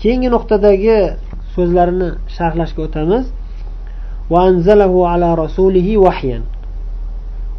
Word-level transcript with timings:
keyingi 0.00 0.28
nuqtadagi 0.34 0.98
so'zlarini 1.54 2.08
sharhlashga 2.36 2.80
o'tamiz. 2.86 3.24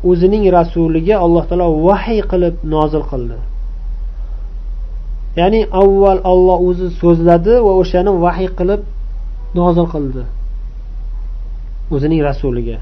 O'zining 0.09 0.43
rasuliga 0.57 1.15
alloh 1.25 1.43
taolo 1.49 1.67
vahiy 1.87 2.21
qilib 2.31 2.55
nozil 2.75 3.03
qildi. 3.11 3.37
Ya'ni 5.39 5.61
avval 5.81 6.19
olloh 6.31 6.57
o'zi 6.69 6.87
so'zladi 7.01 7.53
va 7.65 7.71
o'shani 7.81 8.11
vahiy 8.25 8.49
qilib 8.59 8.81
nozil 9.59 9.87
qildi. 9.93 10.23
O'zining 11.95 12.21
rasuliga. 12.29 12.77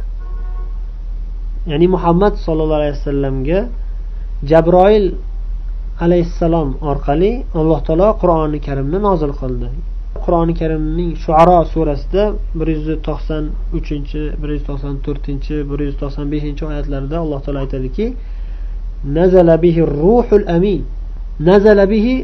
Ya'ni 1.71 1.87
muhammad 1.95 2.33
sollallohu 2.45 2.79
alayhi 2.81 2.95
vasallamga 2.99 3.59
jabroil 4.49 5.05
alayhissalom 6.05 6.69
orqali 6.91 7.31
alloh 7.59 7.79
taolo 7.87 8.09
qur'oni 8.21 8.59
karimni 8.67 8.99
nozil 9.07 9.33
qildi. 9.41 9.67
Qur'oni 10.25 10.53
karimning 10.61 11.11
shuaro 11.23 11.59
surasida 11.73 12.23
bir 12.59 12.67
yuz 12.75 12.87
to'qson 13.07 13.43
uchinchi 13.77 14.21
bir 14.41 14.49
yuz 14.55 14.63
to'qson 14.69 14.93
to'rtinchi 15.05 15.55
bir 15.69 15.79
yuz 15.87 15.95
to'qson 16.01 16.25
beshinchi 16.33 16.63
oyatlarida 16.69 17.17
alloh 17.23 17.39
taolo 17.45 17.59
aytadiki 17.65 18.05
nazala 19.17 19.55
bihi 19.63 19.81
ruhul 20.01 20.45
amin. 20.57 20.81
Nazala 21.49 21.85
bihi 21.93 22.15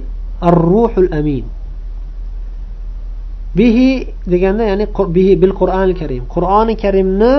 ar 0.47 0.55
ruhul 0.71 1.09
amin. 1.19 1.45
Bihi 3.57 3.89
deganda 4.33 4.63
ya'ni 4.71 4.85
bihi 5.17 5.33
bil 5.41 5.53
qur'oni 5.61 5.93
karim. 6.01 6.23
Qur'oni 6.35 6.73
karimni 6.83 7.33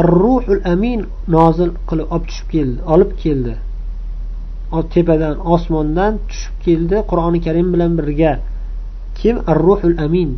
ar 0.00 0.08
ruhul 0.22 0.62
amin 0.74 1.00
nozil 1.36 1.70
qilib 1.88 2.06
olib 2.14 2.24
tushib 2.28 2.48
keldi 2.54 2.78
olib 2.94 3.10
keldi. 3.22 3.54
Tepadan 4.94 5.36
osmondan 5.54 6.12
tushib 6.28 6.54
keldi 6.66 6.96
qur'oni 7.10 7.40
karim 7.46 7.68
bilan 7.74 7.92
birga. 7.98 8.32
Kim? 9.18 9.36
Ar 9.50 9.58
ruhul 9.66 9.96
amin. 10.06 10.30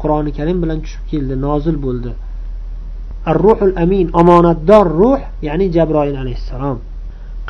Qur'oni 0.00 0.30
karim 0.38 0.58
bilan 0.62 0.78
tushib 0.84 1.04
keldi 1.10 1.34
nozil 1.46 1.76
bo'ldi. 1.84 2.12
Ar 3.30 3.36
ruhul 3.46 3.74
amin 3.84 4.06
omonatdor 4.20 4.86
ruh 5.00 5.20
ya'ni 5.48 5.66
jabroil 5.76 6.16
alayhissalom. 6.22 6.78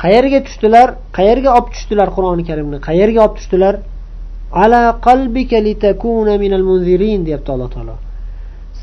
Qayerga 0.03 0.39
tushdilar? 0.47 0.87
Qayerga 1.17 1.49
olib 1.57 1.69
tushdilar 1.73 2.07
qur'oni 2.15 2.43
karimni? 2.49 2.77
Qayerga 2.87 3.19
olib 3.25 3.35
tushdilar? 3.39 3.75
Ala 4.63 4.83
qalbika 5.07 5.57
litakuna 5.67 6.33
minal 6.43 6.65
munzirin 6.69 7.21
deyapti 7.27 7.49
alloh 7.55 7.69
taolo. 7.75 7.95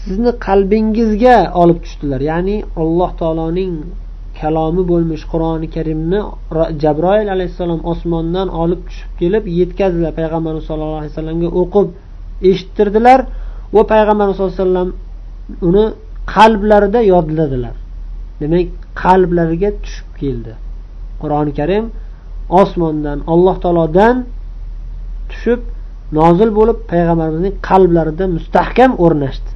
Sizni 0.01 0.33
qalbingizga 0.47 1.37
olib 1.63 1.79
tushdilar 1.85 2.21
ya'ni 2.31 2.57
alloh 2.83 3.11
taoloning 3.21 3.75
kalomi 4.41 4.83
bo'lmish 4.93 5.25
qur'oni 5.33 5.69
karimni 5.77 6.19
jabroil 6.83 7.29
alayhissalom 7.37 7.81
osmondan 7.93 8.49
olib 8.63 8.81
tushib 8.89 9.13
kelib 9.21 9.45
yetkazdilar. 9.61 10.13
Payg'ambarimiz 10.21 10.65
sollallohu 10.71 11.01
alayhi 11.03 11.13
vasallamga 11.15 11.49
o'qib 11.61 11.89
eshittirdilar 12.51 13.21
va 13.75 13.83
payg'ambarimiz 13.93 14.35
sallallohu 14.37 14.55
alayhi 14.57 14.67
vasallam 14.67 14.91
uni 15.69 15.85
qalblarida 16.35 17.01
yodladilar. 17.13 17.77
Demak 18.41 18.69
qalblariga 19.03 19.71
tushib 19.85 20.09
keldi. 20.23 20.53
Qur'oni 21.23 21.53
karim 21.61 21.85
osmondan 22.63 23.19
alloh 23.33 23.57
taolodan 23.65 24.17
tushib 25.31 25.61
nozil 26.19 26.51
bo'lib 26.59 26.79
payg'ambarimizning 26.93 27.55
qalblarida 27.71 28.25
mustahkam 28.37 28.91
o'rnashdi. 29.05 29.51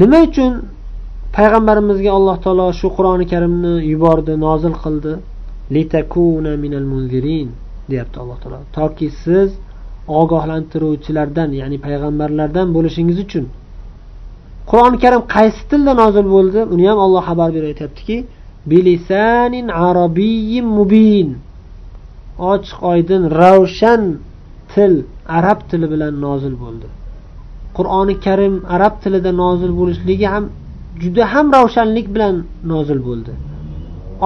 Nima 0.00 0.18
uchun 0.28 0.52
payg'ambarimizga 1.36 2.10
alloh 2.18 2.36
taolo 2.44 2.66
shu 2.78 2.88
qur'oni 2.96 3.26
karimni 3.32 3.74
yubordi 3.92 4.34
nozil 4.46 4.74
qildi. 4.84 5.12
Litakuna 5.74 6.52
minal 6.64 6.86
munzirin 6.92 7.48
deyapti 7.90 8.16
alloh 8.22 8.38
taolo. 8.42 8.58
Toki 8.76 9.08
siz 9.22 9.50
ogohlantiruvchilardan 10.20 11.50
ya'ni 11.60 11.78
payg'ambarlardan 11.86 12.66
bo'lishingiz 12.76 13.18
uchun. 13.24 13.44
Qur'oni 14.70 14.96
karim 15.04 15.22
qaysi 15.34 15.62
tilda 15.70 15.92
nozil 16.02 16.26
bo'ldi? 16.36 16.60
Uni 16.74 16.84
ham 16.90 16.98
olloh 17.06 17.22
xabar 17.28 17.48
berib 17.54 17.68
aytyaptiki 17.72 18.16
bilisanin 18.70 19.66
arabiyyin 19.88 20.66
mubin. 20.78 21.28
Ochiq 22.52 22.78
oydin 22.92 23.22
ravshan 23.40 24.02
til 24.72 24.92
arab 25.38 25.58
tili 25.70 25.86
bilan 25.92 26.14
nozil 26.26 26.54
bo'ldi. 26.62 26.88
Qur'oni 27.76 28.14
karim 28.26 28.54
arab 28.76 28.94
tilida 29.02 29.30
nozil 29.42 29.72
bo'lishligi 29.80 30.26
ham 30.34 30.44
juda 31.00 31.24
ham 31.32 31.46
ravshanlik 31.56 32.06
bilan 32.14 32.36
nozil 32.72 33.00
bo'ldi. 33.08 33.32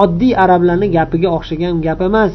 Oddiy 0.03 0.33
arablarni 0.43 0.87
gapiga 0.97 1.29
o'xshagan 1.37 1.75
gap 1.85 1.99
emas. 2.09 2.33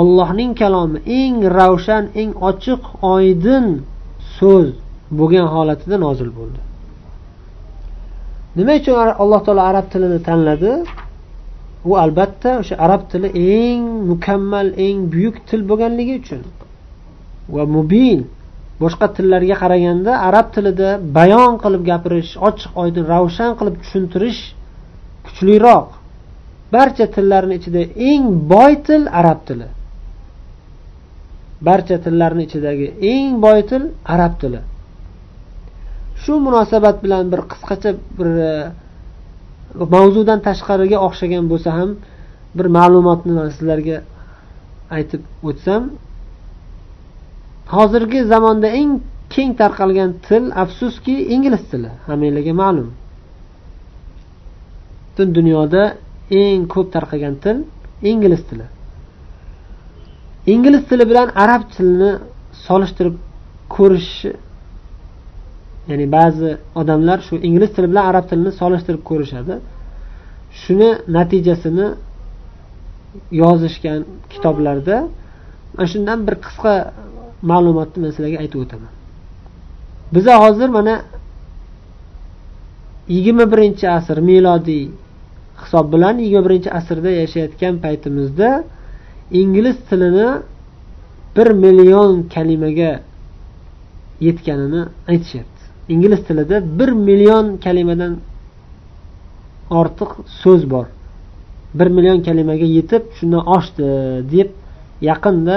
Ollohning 0.00 0.52
kalomi 0.60 0.98
eng 1.20 1.36
ravshan 1.58 2.04
eng 2.20 2.30
ochiq 2.50 2.82
oydin 3.14 3.66
so'z 4.36 4.68
bo'lgan 5.18 5.46
holatida 5.54 5.96
nozil 6.06 6.30
bo'ldi. 6.38 6.60
Nima 8.56 8.74
uchun 8.80 8.94
alloh 9.22 9.40
taolo 9.46 9.62
arab 9.70 9.86
tilini 9.92 10.20
tanladi? 10.28 10.72
U 11.88 11.92
albatta 12.04 12.50
o'sha 12.60 12.74
arab 12.84 13.02
tili 13.10 13.28
eng 13.58 13.82
mukammal 14.10 14.68
eng 14.86 14.98
buyuk 15.12 15.36
til 15.48 15.60
bo'lganligi 15.70 16.14
uchun 16.22 16.42
va 17.54 17.62
mubin. 17.76 18.20
Boshqa 18.82 19.06
tillarga 19.16 19.56
qaraganda 19.62 20.12
arab 20.28 20.46
tilida 20.54 20.88
bayon 21.18 21.52
qilib 21.62 21.82
gapirish 21.90 22.32
ochiq 22.48 22.70
oydin 22.82 23.04
ravshan 23.12 23.52
qilib 23.58 23.76
tushuntirish 23.82 24.40
kuchliroq. 25.26 25.88
Barcha 26.74 27.06
tillarni 27.14 27.54
ichida 27.60 27.82
eng 28.10 28.24
boy 28.52 28.72
til 28.86 29.02
arab 29.20 29.38
tili. 29.46 29.68
Barcha 31.66 31.96
tillarni 32.04 32.42
ichidagi 32.48 32.86
eng 33.12 33.40
boy 33.44 33.60
til 33.70 33.82
arab 34.14 34.32
tili. 34.40 34.60
Shu 36.22 36.32
munosabat 36.46 36.96
bilan 37.04 37.24
bir 37.32 37.40
qisqacha 37.50 37.90
bir 38.18 38.28
e, 38.50 38.52
mavzudan 39.94 40.38
tashqariga 40.46 40.98
o'xshagan 41.06 41.44
bo'lsa 41.52 41.70
ham 41.78 41.90
bir 42.56 42.66
ma'lumotni 42.76 43.32
man 43.38 43.48
sizlarga 43.56 43.98
aytib 44.96 45.22
o'tsam 45.48 45.82
hozirgi 47.74 48.20
zamonda 48.32 48.68
eng 48.80 48.92
keng 49.34 49.52
tarqalgan 49.60 50.10
til 50.26 50.44
afsuski 50.62 51.14
ingliz 51.34 51.62
tili 51.70 51.90
hammanglarga 52.06 52.54
ma'lum. 52.62 52.88
Butun 55.06 55.28
dunyoda 55.38 55.82
eng 56.42 56.62
ko'p 56.74 56.88
tarqalgan 56.94 57.34
til 57.44 57.56
ingliz 58.10 58.42
tili. 58.48 58.66
Ingliz 60.52 60.82
tili 60.88 61.04
bilan 61.10 61.28
arab 61.44 61.62
tilini 61.74 62.10
solishtirib 62.66 63.16
ko'rish 63.76 64.14
ya'ni 65.90 66.06
ba'zi 66.16 66.50
odamlar 66.80 67.18
shu 67.26 67.34
ingliz 67.48 67.70
tili 67.76 67.86
bilan 67.92 68.04
arab 68.10 68.24
tilini 68.30 68.52
solishtirib 68.60 69.02
ko'rishadi. 69.10 69.54
Shuni 70.60 70.90
natijasini 71.16 71.86
yozishgan 73.42 74.00
kitoblarda 74.32 74.96
mana 75.74 75.86
shundan 75.92 76.18
bir 76.26 76.34
qisqa 76.46 76.74
ma'lumotni 77.42 77.98
man 78.02 78.10
sizlarga 78.14 78.38
aytib 78.44 78.60
o'taman. 78.64 78.92
Biza 80.14 80.34
hozir 80.44 80.68
mana 80.68 80.94
yigirma 83.14 83.44
birinchi 83.52 83.86
asr 83.98 84.18
milodiy 84.30 84.84
hisob 85.62 85.86
bilan 85.94 86.14
yigirma 86.24 86.44
birinchi 86.48 86.70
asrda 86.78 87.10
yashayotgan 87.22 87.74
paytimizda 87.84 88.48
ingliz 89.40 89.76
tilini 89.88 90.28
bir 91.36 91.48
million 91.64 92.12
kalimaga 92.34 92.92
yetganini 94.26 94.82
aytishyapti. 95.12 95.62
Ingliz 95.88 96.20
tilida 96.28 96.56
bir 96.78 96.90
million 97.08 97.46
kalimadan 97.64 98.12
ortiq 99.80 100.10
so'z 100.42 100.62
bor. 100.70 100.86
Bir 101.78 101.88
million 101.96 102.20
kalimaga 102.28 102.66
yetib 102.78 103.02
shundan 103.18 103.42
oshdi 103.56 103.86
deb 104.34 104.48
yaqinda 105.10 105.56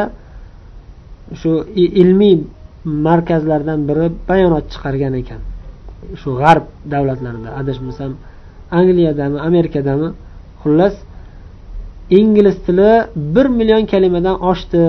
shu 1.42 1.52
ilmiy 1.76 2.38
markazlardan 2.86 3.80
biri 3.90 4.06
bayonot 4.30 4.66
chiqargan 4.74 5.14
ekan. 5.22 5.42
Shu 6.22 6.30
g'arb 6.42 6.66
davlatlarida. 6.94 7.50
Adashmasam 7.62 8.12
angliyadami 8.80 9.38
amerikadami? 9.48 10.10
Xullas 10.62 10.96
ingliz 12.20 12.58
tili 12.66 12.92
bir 13.36 13.46
million 13.60 13.84
kalimadan 13.94 14.36
oshdi 14.52 14.84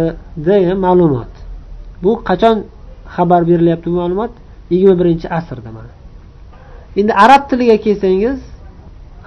degan 0.48 0.78
ma'lumot. 0.86 1.32
Bu 2.02 2.10
qachon 2.28 2.56
xabar 3.14 3.42
berilyapti 3.50 3.86
bu 3.90 3.96
ma'lumot? 4.02 4.32
Yigirma 4.72 4.94
birinchi 5.00 5.26
asrda 5.38 5.70
mana. 5.76 5.92
Endi 7.00 7.12
arab 7.24 7.42
tiliga 7.50 7.76
kelsangiz 7.86 8.38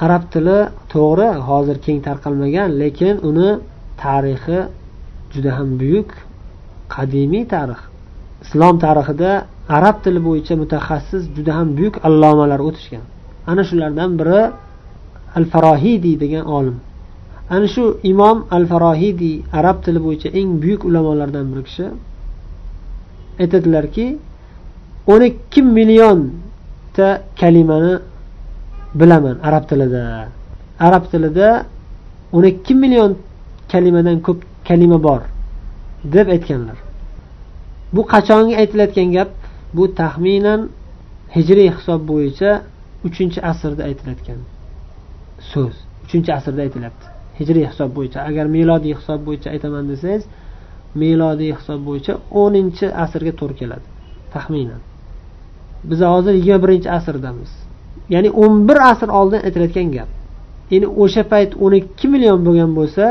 arab 0.05 0.23
tili 0.33 0.59
to'g'ri 0.93 1.29
hozir 1.47 1.77
keng 1.85 1.99
tarqalmagan 2.07 2.69
lekin 2.81 3.15
uni 3.29 3.49
tarixi 4.03 4.59
juda 5.33 5.51
ham 5.57 5.69
buyuk 5.81 6.09
qadimiy 6.95 7.45
tarix 7.53 7.79
islom 8.43 8.75
tarixida 8.85 9.31
arab 9.77 9.95
tili 10.03 10.19
bo'yicha 10.27 10.53
mutaxassis 10.61 11.23
juda 11.35 11.51
ham 11.57 11.67
buyuk 11.77 11.95
allomalar 12.07 12.59
o'tishgan. 12.67 13.05
Ana 13.51 13.63
shulardan 13.69 14.11
biri 14.19 14.41
al 15.37 15.45
farohidiy 15.53 16.15
degan 16.23 16.45
olim. 16.57 16.77
Ana 17.55 17.67
shu 17.73 17.83
imom 18.11 18.37
al 18.57 18.65
farohidiy 18.71 19.43
arab 19.59 19.77
tili 19.85 19.99
bo'yicha 20.05 20.29
eng 20.39 20.49
buyuk 20.63 20.81
ulamolardan 20.89 21.45
bir 21.51 21.61
kishi. 21.67 21.85
Aytadilarki 23.41 24.07
o'n 25.13 25.21
ikki 25.29 25.61
millionta 25.77 27.07
kalimani 27.41 27.93
bilaman 28.99 29.35
arab 29.47 29.63
tilida. 29.69 30.03
Arab 30.87 31.03
tilida 31.11 31.49
o'n 32.35 32.43
ikki 32.51 32.73
million 32.83 33.11
kalimadan 33.71 34.17
ko'p 34.25 34.39
kalima 34.67 34.97
bor. 35.07 35.21
Deb 36.03 36.27
aytganlar. 36.35 36.77
Bu 37.93 38.01
qachongi 38.13 38.53
aytilayotgan 38.61 39.09
gap? 39.17 39.29
Bu 39.73 39.83
taxminan 39.99 40.61
hijriy 41.35 41.69
hisob 41.77 42.01
bo'yicha 42.11 42.51
uchinchi 43.07 43.39
asrda 43.51 43.83
aytilayotgan 43.89 44.39
so'z. 45.51 45.75
Uchinchi 46.05 46.31
asrda 46.37 46.61
aytilyapti. 46.65 47.05
Hijriy 47.39 47.65
hisob 47.71 47.89
bo'yicha. 47.97 48.19
Agar 48.29 48.45
milodiy 48.55 48.93
hisob 48.99 49.19
bo'yicha 49.27 49.47
aytaman 49.55 49.83
desangiz 49.91 50.23
milodiy 51.01 51.51
hisob 51.57 51.79
bo'yicha 51.87 52.13
o'ninchi 52.41 52.85
asrga 53.03 53.33
to'g'ri 53.39 53.55
keladi. 53.61 53.85
Taxminan. 54.33 54.81
Biz 55.89 55.99
hozir 56.13 56.33
yigirma 56.39 56.59
birinchi 56.65 56.89
asrdamiz. 56.97 57.51
Ya'ni 58.13 58.29
o'n 58.43 58.53
bir 58.67 58.77
asr 58.91 59.09
oldin 59.19 59.39
aytilayotgan 59.47 59.89
gap. 59.97 60.09
Endi 60.75 60.87
o'sha 61.03 61.23
payt 61.31 61.51
o'n 61.63 61.73
ikki 61.81 62.07
million 62.13 62.39
bo'lgan 62.47 62.71
bo'lsa 62.79 63.05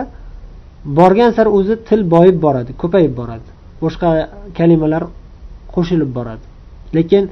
borgan 0.84 1.31
sari 1.37 1.50
o'zi 1.58 1.75
til 1.88 2.00
boyib 2.14 2.37
boradi 2.44 2.73
ko'payib 2.82 3.12
boradi. 3.20 3.49
Boshqa 3.82 4.08
kalimalar 4.58 5.02
qo'shilib 5.75 6.11
boradi. 6.19 6.44
Lekin 6.96 7.23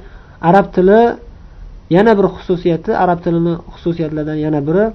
arab 0.49 0.67
tili 0.75 1.01
yana 1.95 2.11
bir 2.17 2.25
xususiyati 2.35 2.91
arab 3.03 3.19
tilini 3.25 3.53
xususiyatlaridan 3.73 4.37
yana 4.45 4.59
biri 4.67 4.85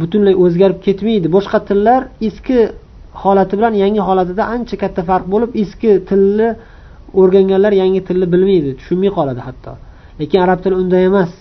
butunlay 0.00 0.34
o'zgarib 0.44 0.78
ketmaydi. 0.86 1.26
Boshqa 1.36 1.58
tillar 1.68 2.00
eski 2.28 2.58
holati 3.22 3.54
bilan 3.58 3.74
yangi 3.82 4.00
holatida 4.08 4.42
ancha 4.54 4.76
katta 4.82 5.02
farq 5.10 5.26
bo'lib 5.34 5.50
eski 5.62 5.90
tilni 6.08 6.48
o'rganganlar 7.20 7.72
yangi 7.82 8.00
tilni 8.08 8.26
bilmaydi 8.34 8.70
tushunmay 8.80 9.10
qoladi 9.18 9.40
hatto. 9.48 9.72
Lekin 10.20 10.38
arab 10.46 10.58
tili 10.64 10.74
unday 10.82 11.02
emas. 11.10 11.32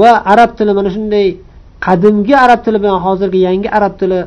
Va 0.00 0.10
arab 0.32 0.50
tili 0.58 0.72
mana 0.78 0.90
shunday 0.96 1.26
qadimgi 1.86 2.34
arab 2.44 2.60
tili 2.66 2.78
bilan 2.82 2.98
hozirgi 3.06 3.40
yangi 3.48 3.68
arab 3.78 3.94
tili 4.00 4.18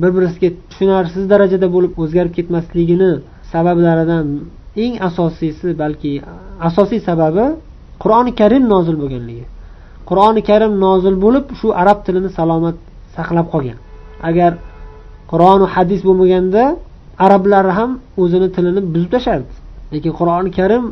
bir 0.00 0.10
birisiga 0.16 0.48
tushunarsiz 0.70 1.24
darajada 1.32 1.68
bo'lib 1.74 1.92
o'zgarib 2.02 2.32
ketmasligini 2.38 3.12
sabablaridan 3.52 4.26
eng 4.84 4.94
asosiysi 5.08 5.68
balki 5.82 6.12
asosiy 6.68 7.00
sababi 7.08 7.44
qur'oni 8.02 8.32
karim 8.40 8.64
nozil 8.74 8.96
bo'lganligi. 9.02 9.44
Qur'oni 10.08 10.42
karim 10.50 10.72
nozil 10.86 11.14
bo'lib 11.24 11.44
shu 11.60 11.68
arab 11.82 11.98
tilini 12.06 12.30
salomat 12.38 12.76
saqlab 13.16 13.46
qolgan. 13.54 13.78
Agar 14.28 14.52
qur'oni 15.32 15.66
hadis 15.74 16.00
bo'lmaganda 16.08 16.62
arablar 17.24 17.66
ham 17.78 17.90
o'zini 18.22 18.48
tilini 18.56 18.80
buzib 18.94 19.10
tashlardi 19.14 19.52
lekin 19.92 20.12
qur'oni 20.18 20.50
karim 20.58 20.84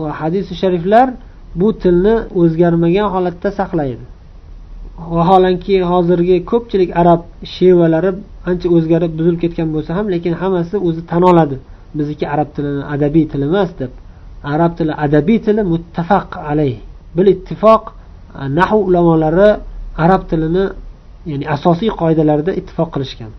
va 0.00 0.08
hadisi 0.20 0.52
shariflar 0.62 1.06
bu 1.60 1.68
tilni 1.82 2.14
o'zgarmagan 2.40 3.06
holatda 3.14 3.48
saqlaydi. 3.60 4.04
Vaholanki 4.98 5.76
hozirgi 5.92 6.36
ko'pchilik 6.50 6.90
arab 7.02 7.20
shevalari 7.54 8.10
ancha 8.50 8.66
o'zgarib 8.76 9.12
buzilib 9.18 9.40
ketgan 9.44 9.68
bo'lsa 9.74 9.90
ham 9.98 10.06
lekin 10.14 10.34
hammasi 10.40 10.76
o'zi 10.88 11.02
tan 11.10 11.22
oladi. 11.30 11.56
Bizniki 11.98 12.26
arab 12.34 12.48
tilini 12.56 12.82
adabiy 12.94 13.24
til 13.32 13.42
emas 13.48 13.70
deb. 13.80 13.92
Arab 14.54 14.72
tili 14.78 14.92
adabiy 15.04 15.38
tili 15.46 15.62
muttafaq 15.72 16.30
alay 16.50 16.72
bil 17.16 17.28
ittifoq 17.34 17.82
nahu 18.58 18.78
ulamolari 18.88 19.50
arab 20.04 20.22
tilini 20.30 20.64
ya'ni 21.30 21.46
asosiy 21.56 21.90
qoidalarida 22.00 22.52
ittifoq 22.60 22.88
qilishgan. 22.94 23.30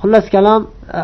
Xullas 0.00 0.26
kalom 0.34 0.62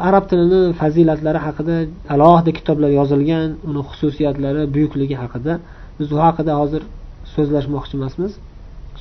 arab 0.08 0.24
tilini 0.30 0.60
fazilatlari 0.80 1.40
haqida 1.46 1.76
alohida 2.14 2.50
kitoblar 2.58 2.90
yozilgan 3.00 3.48
uni 3.68 3.80
xususiyatlari 3.88 4.62
buyukligi 4.74 5.16
haqida 5.22 5.52
biz 5.98 6.08
u 6.14 6.18
haqida 6.26 6.52
hozir 6.60 6.82
so'zlashmoqchi 7.34 7.94
emasmiz. 7.98 8.32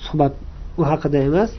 Suhbat 0.05 0.33
u 0.79 0.81
haqida 0.89 1.19
emas. 1.29 1.51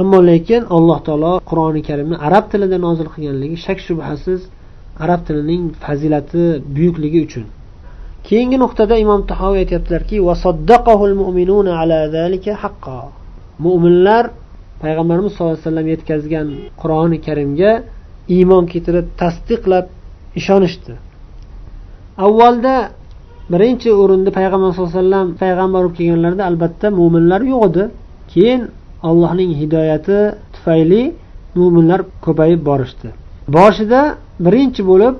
Ammo 0.00 0.18
lekin 0.30 0.62
alloh 0.76 0.98
taolo 1.08 1.32
qur'oni 1.50 1.82
karimni 1.88 2.16
arab 2.28 2.44
tilida 2.52 2.78
nozil 2.86 3.08
qilganligi 3.14 3.56
shak 3.66 3.78
shubhasiz 3.86 4.40
arab 5.04 5.20
tilining 5.26 5.64
fazilati 5.84 6.44
buyukligi 6.74 7.20
uchun. 7.26 7.46
Keyingi 8.28 8.56
nuqtada 8.64 8.94
imom 9.04 9.20
tahoviy 9.30 9.60
aytyaptilarki 9.64 10.16
mo'minlar 13.64 14.24
payg'ambarimiz 14.82 15.30
sallallohu 15.32 15.56
alayhi 15.56 15.66
vasallam 15.68 15.88
yetkazgan 15.94 16.46
qur'oni 16.80 17.18
karimga 17.26 17.70
iymon 18.36 18.64
keltirib 18.72 19.06
tasdiqlab 19.22 19.86
ishonishdi. 20.40 20.94
Avvalda 22.26 22.74
birinchi 23.52 23.88
o'rinda 24.02 24.30
payg'ambar 24.38 24.68
sallallohu 24.72 24.90
alayhi 24.92 25.02
vasallam 25.02 25.26
payg'ambar 25.42 25.82
bo'lib 25.84 25.94
kelganlarida 25.98 26.42
albatta 26.50 26.86
mo'minlar 27.00 27.40
yo'q 27.52 27.62
edi. 27.68 27.84
Keyin 28.32 28.60
allohning 29.08 29.50
hidoyati 29.60 30.18
tufayli 30.54 31.02
mo'minlar 31.58 32.00
ko'payib 32.26 32.60
borishdi. 32.68 33.08
Boshida 33.56 34.00
birinchi 34.46 34.82
bo'lib 34.90 35.14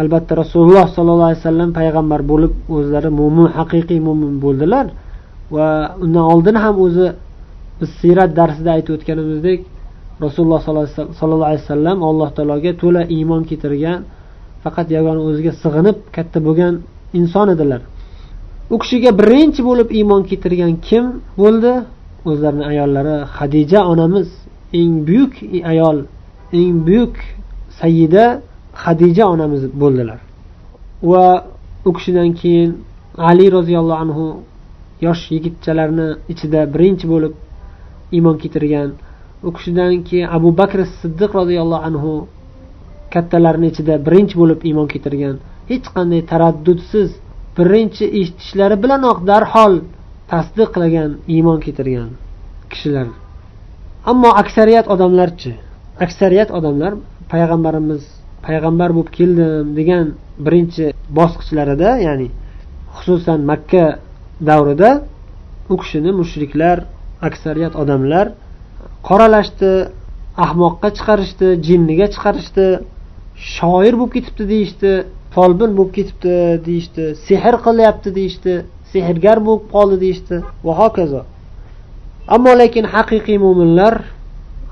albatta 0.00 0.32
rasululloh 0.42 0.86
sollallohu 0.96 1.28
alayhi 1.30 1.42
vasallam 1.42 1.70
payg'ambar 1.78 2.20
bo'lib 2.32 2.52
o'zlari 2.76 3.10
mo'min 3.20 3.46
haqiqiy 3.58 4.00
mo'min 4.08 4.32
bo'ldilar 4.44 4.86
va 5.56 5.68
undan 6.04 6.24
oldin 6.32 6.56
ham 6.64 6.74
o'zi 6.86 7.06
biz 7.80 7.90
siyrat 8.00 8.30
darsida 8.40 8.70
aytib 8.76 8.92
o'tganimizdek 8.96 9.60
rasululloh 10.24 10.60
sollallohu 11.18 11.48
alayhi 11.50 11.64
vasallam 11.66 11.98
alloh 12.08 12.28
taologa 12.36 12.72
to'la 12.82 13.02
iymon 13.16 13.42
keltirgan 13.50 13.98
faqat 14.64 14.86
yagona 14.96 15.20
o'ziga 15.28 15.52
sig'inib 15.62 15.96
katta 16.16 16.38
bo'lgan 16.46 16.74
inson 17.18 17.48
edilar. 17.54 17.80
U 18.70 18.76
kishiga 18.82 19.10
birinchi 19.20 19.60
bo'lib 19.68 19.88
iymon 19.98 20.22
keltirgan 20.30 20.72
kim 20.86 21.04
bo'ldi? 21.40 21.72
O'zlarini 22.30 22.64
ayollari 22.72 23.16
hadija 23.38 23.80
onamiz. 23.92 24.28
Eng 24.80 24.94
buyuk 25.06 25.32
ayol 25.72 25.98
eng 26.60 26.76
buyuk 26.86 27.14
sayyida 27.80 28.24
hadija 28.84 29.24
onamiz 29.34 29.62
bo'ldilar. 29.82 30.18
Va 31.10 31.24
u 31.88 31.90
kishidan 31.96 32.30
keyin 32.40 32.70
ali 33.30 33.46
roziyallohu 33.56 34.00
anhu 34.04 34.26
yosh 35.06 35.22
yigitchalarni 35.34 36.08
ichida 36.32 36.60
birinchi 36.74 37.06
bo'lib 37.12 37.34
iymon 38.16 38.36
keltirgan. 38.42 38.90
U 39.46 39.50
kishidan 39.56 39.92
keyin 40.08 40.26
abu 40.36 40.48
bakr 40.60 40.80
siddiq 41.00 41.30
roziyallohu 41.40 41.82
anhu 41.88 42.12
kattalarni 43.14 43.66
ichida 43.72 43.94
birinchi 44.06 44.34
bo'lib 44.40 44.60
iymon 44.68 44.86
keltirgan. 44.92 45.36
Hech 45.70 45.86
qanday 45.96 46.22
taraddudsiz 46.32 47.08
birinchi 47.56 48.04
eshitishlari 48.20 48.76
bilanoq 48.82 49.18
darhol 49.30 49.74
tasdiqlagan 50.32 51.10
iymon 51.34 51.58
keltirgan 51.64 52.10
kishilar. 52.70 53.06
Ammo 54.10 54.30
aksariyat 54.42 54.86
odamlarchi 54.94 55.52
aksariyat 56.04 56.50
odamlar 56.58 56.92
payg'ambarimiz 57.32 58.02
payg'ambar 58.46 58.90
bo'lib 58.96 59.10
keldim 59.18 59.66
degan 59.78 60.06
birinchi 60.46 60.84
bosqichlarida 61.18 61.90
ya'ni 62.06 62.28
xususan 62.96 63.40
makka 63.50 63.84
davrida 64.48 64.90
u 65.72 65.74
kishini 65.82 66.10
mushriklar 66.20 66.76
aksariyat 67.28 67.74
odamlar 67.82 68.26
qoralashdi 69.08 69.70
ahmoqqa 70.44 70.88
chiqarishdi 70.96 71.48
jinniga 71.66 72.06
chiqarishdi 72.14 72.66
shoir 73.54 73.94
bo'lib 74.00 74.12
ketibdi 74.16 74.44
deyishdi. 74.52 74.92
Folbin 75.34 75.70
bo'lib 75.78 75.92
ketibdi 75.96 76.34
deyishdi. 76.68 77.04
Sehr 77.26 77.54
qilyapti 77.66 78.08
deyishdi. 78.18 78.54
Sehrgar 78.92 79.38
bo'lib 79.46 79.64
qoldi 79.74 79.96
deyishdi. 80.04 80.36
Va 80.66 80.72
hokazo. 80.82 81.22
Ammo 82.34 82.52
lekin 82.62 82.84
haqiqiy 82.94 83.38
mo'minlar 83.44 83.94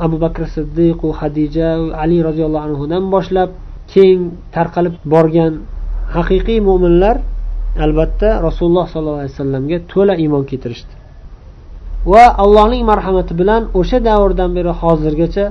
abu 0.07 0.17
bakr 0.25 0.43
siddiq 0.57 1.01
hadija 1.21 1.69
ali 2.03 2.19
roziyallohu 2.29 2.65
anhudan 2.69 3.05
boshlab 3.15 3.51
keng 3.93 4.21
tarqalib 4.57 4.95
borgan 5.15 5.53
haqiqiy 6.17 6.59
mo'minlar 6.69 7.17
albatta 7.85 8.29
rasululloh 8.47 8.87
sollallohu 8.93 9.21
alayhi 9.23 9.35
vasallamga 9.37 9.79
to'la 9.93 10.15
iymon 10.23 10.45
keltirishdi. 10.51 10.93
Va 12.13 12.25
allohning 12.45 12.83
marhamati 12.91 13.33
bilan 13.41 13.63
o'sha 13.81 13.99
davrdan 14.09 14.51
beri 14.59 14.73
hozirgacha 14.83 15.45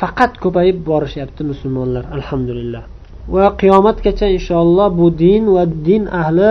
faqat 0.00 0.32
ko'payib 0.44 0.78
borishyapti 0.90 1.42
musulmonlar. 1.50 2.04
Alhamdulillah. 2.16 2.82
Va 3.34 3.44
qiyomatgacha 3.60 4.26
inshaalloh 4.36 4.88
bu 4.98 5.06
din 5.22 5.42
va 5.54 5.62
din 5.88 6.02
ahli 6.22 6.50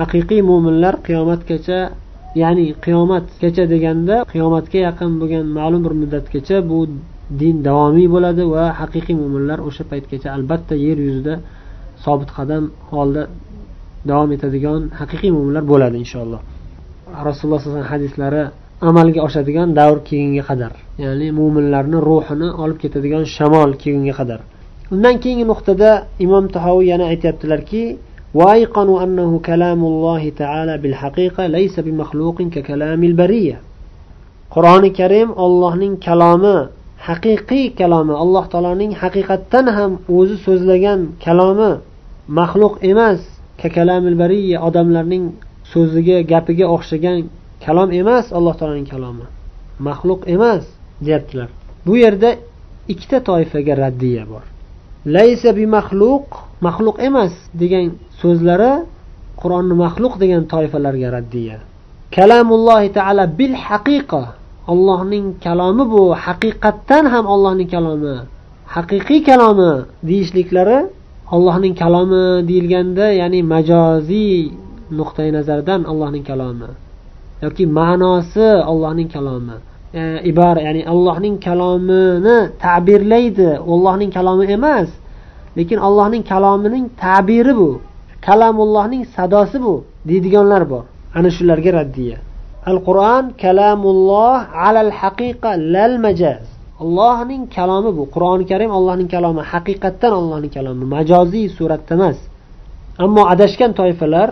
haqiqiy 0.00 0.40
mo'minlar 0.50 0.94
qiyomatgacha 1.06 1.78
ya'ni 2.42 2.64
qiyomatgacha 2.84 3.64
deganda 3.72 4.16
qiyomatga 4.32 4.78
yaqin 4.88 5.10
bo'lgan 5.20 5.44
ma'lum 5.58 5.80
bir 5.86 5.94
muddatgacha 6.00 6.56
bu 6.70 6.78
din 7.40 7.56
davomiy 7.68 8.08
bo'ladi 8.14 8.42
va 8.54 8.64
haqiqiy 8.80 9.16
mo'minlar 9.22 9.58
o'sha 9.68 9.82
paytgacha 9.90 10.28
albatta 10.36 10.74
yer 10.86 10.98
yuzida 11.06 11.34
sobit 12.04 12.30
qadam 12.38 12.62
holda 12.90 13.22
davom 14.10 14.30
etadigan 14.36 14.80
haqiqiy 15.00 15.30
mo'minlar 15.36 15.64
bo'ladi 15.72 15.96
inshaalloh. 16.04 16.40
Rasululloh 17.28 17.58
sallallohu 17.60 17.80
alayhi 17.80 17.88
vasallam 17.88 17.94
hadislari 17.94 18.42
amalga 18.90 19.20
oshadigan 19.28 19.68
davr 19.80 19.98
keyinga 20.08 20.42
qadar 20.50 20.72
ya'ni 21.04 21.28
mo'minlarni 21.38 21.98
ruhini 22.10 22.48
olib 22.62 22.78
ketadigan 22.82 23.24
shamol 23.36 23.70
keyinga 23.82 24.14
qadar. 24.20 24.40
undan 24.93 25.15
keyingi 25.23 25.45
nuqtada 25.51 25.91
imom 26.19 26.45
tahoviy 26.55 26.87
yana 26.91 27.05
aytyaptilarki 27.11 27.97
وأيقنوا 28.39 29.03
أنه 29.03 29.39
كلام 29.45 29.81
الله 29.85 30.23
تعالى 30.41 30.77
بالحقيقة 30.77 31.47
ليس 31.47 31.79
بمخلوق 31.79 32.41
ككلام 32.41 33.03
البرية 33.03 33.57
قرآن 34.51 34.83
الكريم 34.85 35.29
الله 35.31 35.73
كلامه 36.05 36.69
haqiqiy 37.07 37.65
kalomi 37.79 38.13
alloh 38.23 38.45
taoloning 38.53 38.91
haqiqatdan 39.01 39.65
ham 39.77 39.91
o'zi 40.17 40.37
so'zlagan 40.45 40.99
kalomi 41.25 41.71
maxluq 42.39 42.73
emas 42.91 43.19
kakalamil 43.61 44.15
bariya 44.23 44.57
odamlarning 44.67 45.25
so'ziga 45.73 46.17
gapiga 46.31 46.65
o'xshagan 46.75 47.17
kalom 47.65 47.89
emas 48.01 48.25
alloh 48.37 48.53
taoloning 48.59 48.87
kalomi 48.93 49.25
maxluq 49.87 50.21
emas 50.35 50.63
deyaptilar 51.05 51.49
bu 51.85 51.93
yerda 52.03 52.29
ikkita 52.93 53.17
toifaga 53.29 53.73
raddiya 53.83 54.23
bor 54.31 54.43
Laysa 55.06 55.52
bi 55.58 55.64
maxluq 55.66 56.26
maxluq 56.66 56.96
emas 57.08 57.32
degan 57.54 57.84
so'zlari 58.20 58.72
qur'onni 59.40 59.74
maxluq 59.84 60.14
degan 60.22 60.42
toifalarga 60.52 61.08
raddiya. 61.16 61.58
Kalamullohi 62.14 62.88
taala 62.96 63.24
bil 63.38 63.54
haqiqa 63.66 64.22
ollohning 64.72 65.26
kalomi 65.44 65.84
bu. 65.92 66.02
Haqiqatdan 66.24 67.04
ham 67.12 67.24
ollohning 67.34 67.68
kalomi. 67.74 68.16
Haqiqiy 68.74 69.20
kalomi 69.28 69.72
deyishliklari 70.08 70.78
ollohning 71.34 71.74
kalomi 71.82 72.24
deyilganda 72.48 73.06
ya'ni 73.20 73.40
majoziy 73.54 74.52
nuqtai 74.98 75.28
nazardan 75.36 75.80
allohning 75.90 76.24
kalomi 76.30 76.70
yoki 77.44 77.64
ma'nosi 77.78 78.48
ollohning 78.70 79.08
kalomi. 79.14 79.56
E, 79.94 80.00
ibora 80.30 80.60
ya'ni 80.60 80.82
allohning 80.92 81.36
kalomini 81.46 82.38
ta'birlaydi. 82.64 83.50
Allohning 83.72 84.10
kalomi 84.16 84.44
emas 84.56 84.90
lekin 85.56 85.78
allohning 85.86 86.24
kalomining 86.32 86.86
ta'biri 87.04 87.54
bu. 87.60 87.70
Kalamullohning 88.26 89.02
sadosi 89.16 89.58
bu 89.64 89.74
deydiganlar 90.08 90.62
bor. 90.72 90.84
Ana 91.16 91.30
shularga 91.36 91.70
raddiya. 91.78 92.18
Al 92.70 92.78
qur'on 92.88 93.24
kalamulloh 93.44 94.38
alal 94.66 94.92
haqiqa 95.00 95.50
lal 95.74 95.94
majaz. 96.04 96.44
Allohning 96.82 97.42
kalomi 97.56 97.90
bu. 97.98 98.02
Qur'oni 98.14 98.44
karim 98.52 98.70
allohning 98.78 99.08
kalomi 99.14 99.42
haqiqatdan 99.52 100.12
allohning 100.20 100.52
kalomi 100.56 100.84
majoziy 100.96 101.46
suratda 101.56 101.94
emas. 101.98 102.18
Ammo 103.04 103.22
adashgan 103.32 103.72
toifalar 103.80 104.28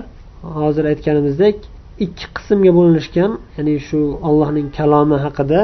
hozir 0.58 0.84
aytganimizdek 0.92 1.56
ikki 2.04 2.26
qismga 2.36 2.72
bo'linishgan 2.78 3.30
ya'ni 3.56 3.74
shu 3.88 4.00
allohning 4.28 4.68
kalomi 4.78 5.16
haqida 5.24 5.60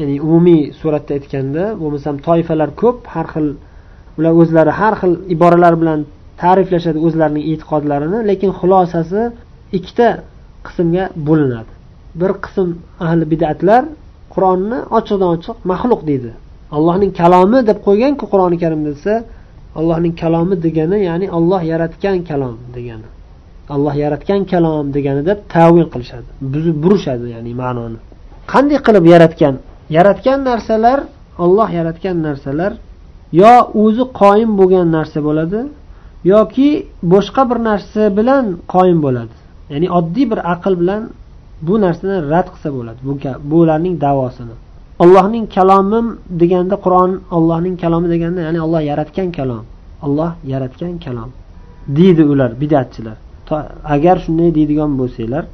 ya'ni 0.00 0.16
umumiy 0.26 0.62
suratda 0.80 1.12
aytganda 1.18 1.64
bo'lmasam 1.80 2.14
toifalar 2.26 2.70
ko'p 2.82 2.98
har 3.14 3.26
xil 3.32 3.46
ular 4.18 4.32
o'zlari 4.42 4.72
har 4.80 4.94
xil 5.00 5.12
iboralar 5.34 5.74
bilan 5.80 6.00
ta'riflashadi 6.42 6.98
o'zlarining 7.06 7.44
e'tiqodlarini 7.52 8.18
lekin 8.30 8.50
xulosasi 8.60 9.20
ikkita 9.78 10.08
qismga 10.66 11.04
bo'linadi. 11.28 11.72
Bir 12.20 12.30
qism 12.44 12.68
ahli 13.06 13.24
bidatlar 13.32 13.82
qur'onni 14.34 14.78
ochiqdan 14.98 15.28
ochiq 15.36 15.56
maxluq 15.70 16.00
deydi. 16.10 16.30
Allohning 16.76 17.12
kalomi 17.20 17.58
deb 17.70 17.78
qo'yganku 17.86 18.24
qur'oni 18.32 18.56
karimda 18.62 18.90
desa 18.96 19.14
allohning 19.78 20.14
kalomi 20.22 20.54
degani 20.66 20.98
ya'ni 21.08 21.26
olloh 21.38 21.60
yaratgan 21.72 22.18
kalom 22.30 22.56
degani. 22.76 23.08
Alloh 23.74 23.94
yaratgan 24.04 24.40
kalom 24.52 24.86
deganida 24.96 25.32
tavil 25.54 25.86
qilishadi 25.92 26.28
buzib 26.52 26.76
burishadi 26.84 27.26
ya'ni 27.34 27.52
ma'noni. 27.62 27.98
Qanday 28.52 28.78
qilib 28.86 29.04
yaratgan? 29.14 29.54
Yaratgan 29.96 30.38
narsalar 30.50 30.98
olloh 31.44 31.68
yaratgan 31.78 32.16
narsalar 32.26 32.72
yo 33.40 33.52
o'zi 33.82 34.04
qoyim 34.20 34.50
bo'lgan 34.60 34.86
narsa 34.96 35.18
bo'ladi 35.28 35.60
yoki 36.32 36.68
boshqa 37.12 37.42
bir 37.50 37.58
narsa 37.70 38.02
bilan 38.18 38.44
qoyim 38.74 38.98
bo'ladi. 39.06 39.34
Ya'ni 39.72 39.86
oddiy 39.98 40.26
bir 40.32 40.40
aql 40.54 40.74
bilan 40.82 41.02
bu 41.66 41.74
narsani 41.84 42.16
rad 42.32 42.48
qilsa 42.52 42.68
bo'ladi 42.76 43.00
bu 43.06 43.12
bu 43.50 43.56
ularning 43.64 43.94
davosini. 44.06 44.56
Allohning 45.04 45.46
kalomim 45.56 46.06
deganda 46.40 46.76
qur'on 46.84 47.12
allohning 47.36 47.74
kalomi 47.82 48.08
deganda 48.14 48.40
ya'ni 48.46 48.58
olloh 48.66 48.82
yaratgan 48.90 49.28
kalom 49.38 49.64
olloh 50.06 50.30
yaratgan 50.52 50.94
kalom 51.04 51.30
deydi 51.98 52.22
ular 52.32 52.50
bidatchilar. 52.62 53.16
Agar 53.94 54.16
shunday 54.24 54.50
deydigan 54.58 54.90
bo'lsanglar 55.00 55.44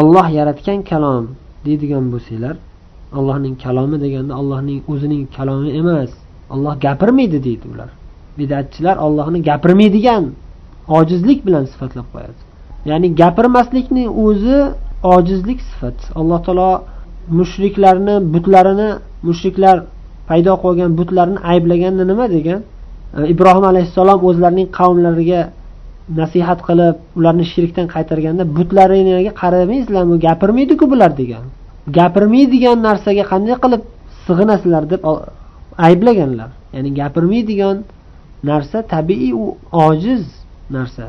olloh 0.00 0.26
yaratgan 0.38 0.78
kalom 0.90 1.24
deydigan 1.66 2.04
bo'lsanglar 2.12 2.56
allohning 3.18 3.54
kalomi 3.64 3.96
deganda 4.04 4.32
allohning 4.40 4.80
o'zining 4.92 5.22
kalomi 5.36 5.70
emas. 5.80 6.10
Olloh 6.54 6.74
gapirmaydi 6.86 7.38
deydi 7.46 7.66
ular. 7.74 7.90
Bidatchilar 8.38 8.96
ollohni 9.06 9.38
gapirmaydigan 9.50 10.24
ojizlik 10.98 11.38
bilan 11.46 11.64
sifatlab 11.72 12.06
qo'yadi. 12.14 12.40
Ya'ni 12.90 13.08
gapirmaslikni 13.22 14.04
o'zi 14.26 14.58
ojizlik 15.14 15.60
sifat 15.70 15.98
alloh 16.20 16.38
taolo 16.46 16.70
mushriklarni 17.38 18.14
butlarini 18.34 18.90
mushriklar 19.28 19.76
paydo 20.28 20.52
qilgan 20.64 20.90
butlarni 21.00 21.38
ayblaganda 21.52 22.04
nima 22.10 22.26
degan? 22.36 22.60
E, 23.18 23.20
Ibrohim 23.32 23.64
alayhissalom 23.72 24.18
o'zlarining 24.28 24.68
qavmlariga 24.78 25.40
nasihat 26.18 26.60
qilib 26.68 26.96
ularni 27.18 27.44
shirkdan 27.52 27.86
qaytarganda 27.94 28.44
butlaringlarga 28.56 29.32
qaramaysizlarmi 29.42 30.16
gapirmaydiku 30.26 30.84
bular 30.92 31.10
degan. 31.20 31.44
Gapirmaydigan 31.98 32.78
narsaga 32.88 33.24
qanday 33.32 33.56
qilib 33.64 33.82
sig'inasizlar 34.26 34.82
deb 34.92 35.00
ayblaganlar. 35.86 36.50
Ya'ni 36.74 36.90
gapirmaydigan 37.00 37.76
narsa 38.50 38.78
tabiiy 38.94 39.32
u 39.42 39.44
ojiz 39.88 40.24
narsa. 40.76 41.06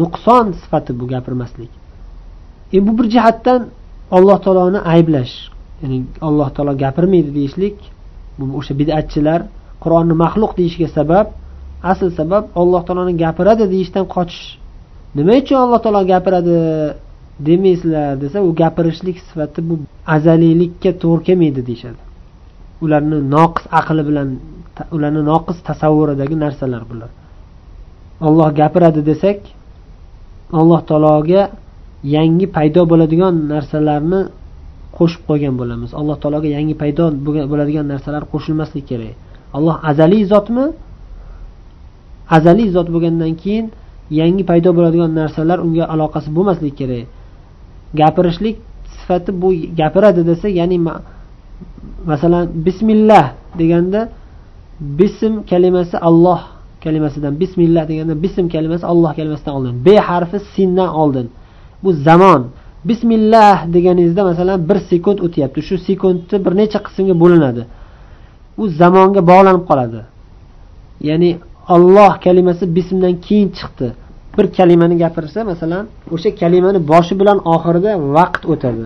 Nuqson 0.00 0.46
sifati 0.60 0.92
bu 1.00 1.04
gapirmaslik. 1.14 1.70
E 2.76 2.78
bu 2.86 2.92
bir 2.98 3.06
jihatdan 3.14 3.60
alloh 4.16 4.38
taoloni 4.44 4.80
ayblash. 4.94 5.34
Ya'ni 5.82 5.98
alloh 6.28 6.48
taolo 6.54 6.72
gapirmaydi 6.84 7.30
deyishlik 7.38 7.76
bu 8.38 8.44
o'sha 8.58 8.72
bidatchilar 8.80 9.40
qur'onni 9.82 10.14
maxluq 10.24 10.52
deyishiga 10.58 10.88
sabab 10.98 11.26
asl 11.82 12.10
sabab 12.18 12.44
alloh 12.60 12.82
taoloni 12.86 13.14
gapiradi 13.16 13.64
deyishdan 13.74 14.04
qochish. 14.14 14.58
Nima 15.16 15.32
uchun 15.40 15.56
alloh 15.64 15.80
taolo 15.84 16.00
gapiradi 16.12 16.56
demaysizlar 17.46 18.16
desa 18.22 18.38
u 18.42 18.50
gapirishlik 18.60 19.16
sifati 19.26 19.60
bu 19.68 19.74
azaliylikka 20.16 20.90
to'g'ri 21.02 21.22
kelmaydi 21.28 21.60
deyishadi. 21.68 22.00
Ularni 22.84 23.18
noqis 23.34 23.64
aqli 23.80 24.02
bilan 24.08 24.28
ularni 24.96 25.22
noqis 25.30 25.58
tasavvuridagi 25.68 26.36
narsalar 26.44 26.82
bular. 26.90 27.10
Olloh 28.26 28.48
gapiradi 28.60 29.00
desak 29.10 29.38
alloh 30.60 30.80
taologa 30.88 31.42
yangi 32.16 32.46
paydo 32.56 32.82
bo'ladigan 32.90 33.34
narsalarni 33.52 34.20
qo'shib 34.96 35.22
qo'ygan 35.28 35.54
bo'lamiz. 35.60 35.90
Alloh 36.00 36.16
taologa 36.22 36.48
yangi 36.56 36.74
paydo 36.82 37.04
bo'ladigan 37.52 37.86
narsalar 37.92 38.22
qo'shilmasligi 38.32 38.86
kerak. 38.90 39.14
Alloh 39.56 39.76
azaliy 39.90 40.24
zotmi? 40.32 40.64
Azaliy 42.36 42.68
zot 42.76 42.88
bo'lgandan 42.94 43.32
keyin 43.42 43.66
yangi 44.20 44.42
paydo 44.50 44.70
bo'ladigan 44.76 45.10
narsalar 45.20 45.58
unga 45.66 45.84
aloqasi 45.94 46.28
bo'lmasligi 46.36 46.74
kerak. 46.80 47.06
Gapirishlik 48.00 48.56
sifati 48.96 49.30
bu 49.42 49.48
gapiradi 49.80 50.22
desa 50.30 50.46
ya'ni 50.60 50.78
masalan 52.10 52.44
bismillah 52.66 53.24
deganda 53.60 54.00
bism 55.00 55.32
kalimasi 55.50 55.96
alloh 56.08 56.40
kalimasidan 56.84 57.32
bismillah 57.42 57.84
deganda 57.90 58.14
bism 58.24 58.44
kalimasi 58.54 58.84
alloh 58.92 59.10
kalimasidan 59.18 59.52
oldin. 59.58 59.74
Be 59.86 59.94
harfi 60.08 60.38
sindan 60.54 60.90
oldin. 61.02 61.26
Bu 61.82 61.90
zamon. 61.92 62.42
Bismillah 62.84 63.66
deganingizda 63.74 64.22
masalan 64.30 64.68
bir 64.68 64.78
sekund 64.90 65.18
o'tyapti. 65.26 65.60
Shu 65.68 65.74
sekundni 65.88 66.36
bir 66.44 66.52
necha 66.60 66.78
qismga 66.86 67.14
bo'linadi. 67.22 67.62
U 68.62 68.64
zamonga 68.80 69.20
bog'lanib 69.30 69.64
qoladi. 69.70 70.00
Ya'ni 71.08 71.30
olloh 71.74 72.12
kalimasi 72.24 72.64
bismdan 72.76 73.14
keyin 73.26 73.48
chiqdi. 73.58 73.88
Bir 74.36 74.46
kalimani 74.58 74.96
gapirsa 75.02 75.40
masalan 75.50 75.84
o'sha 76.14 76.30
kalimani 76.40 76.80
boshi 76.92 77.14
bilan 77.20 77.38
oxirida 77.54 77.92
vaqt 78.16 78.42
o'tadi. 78.52 78.84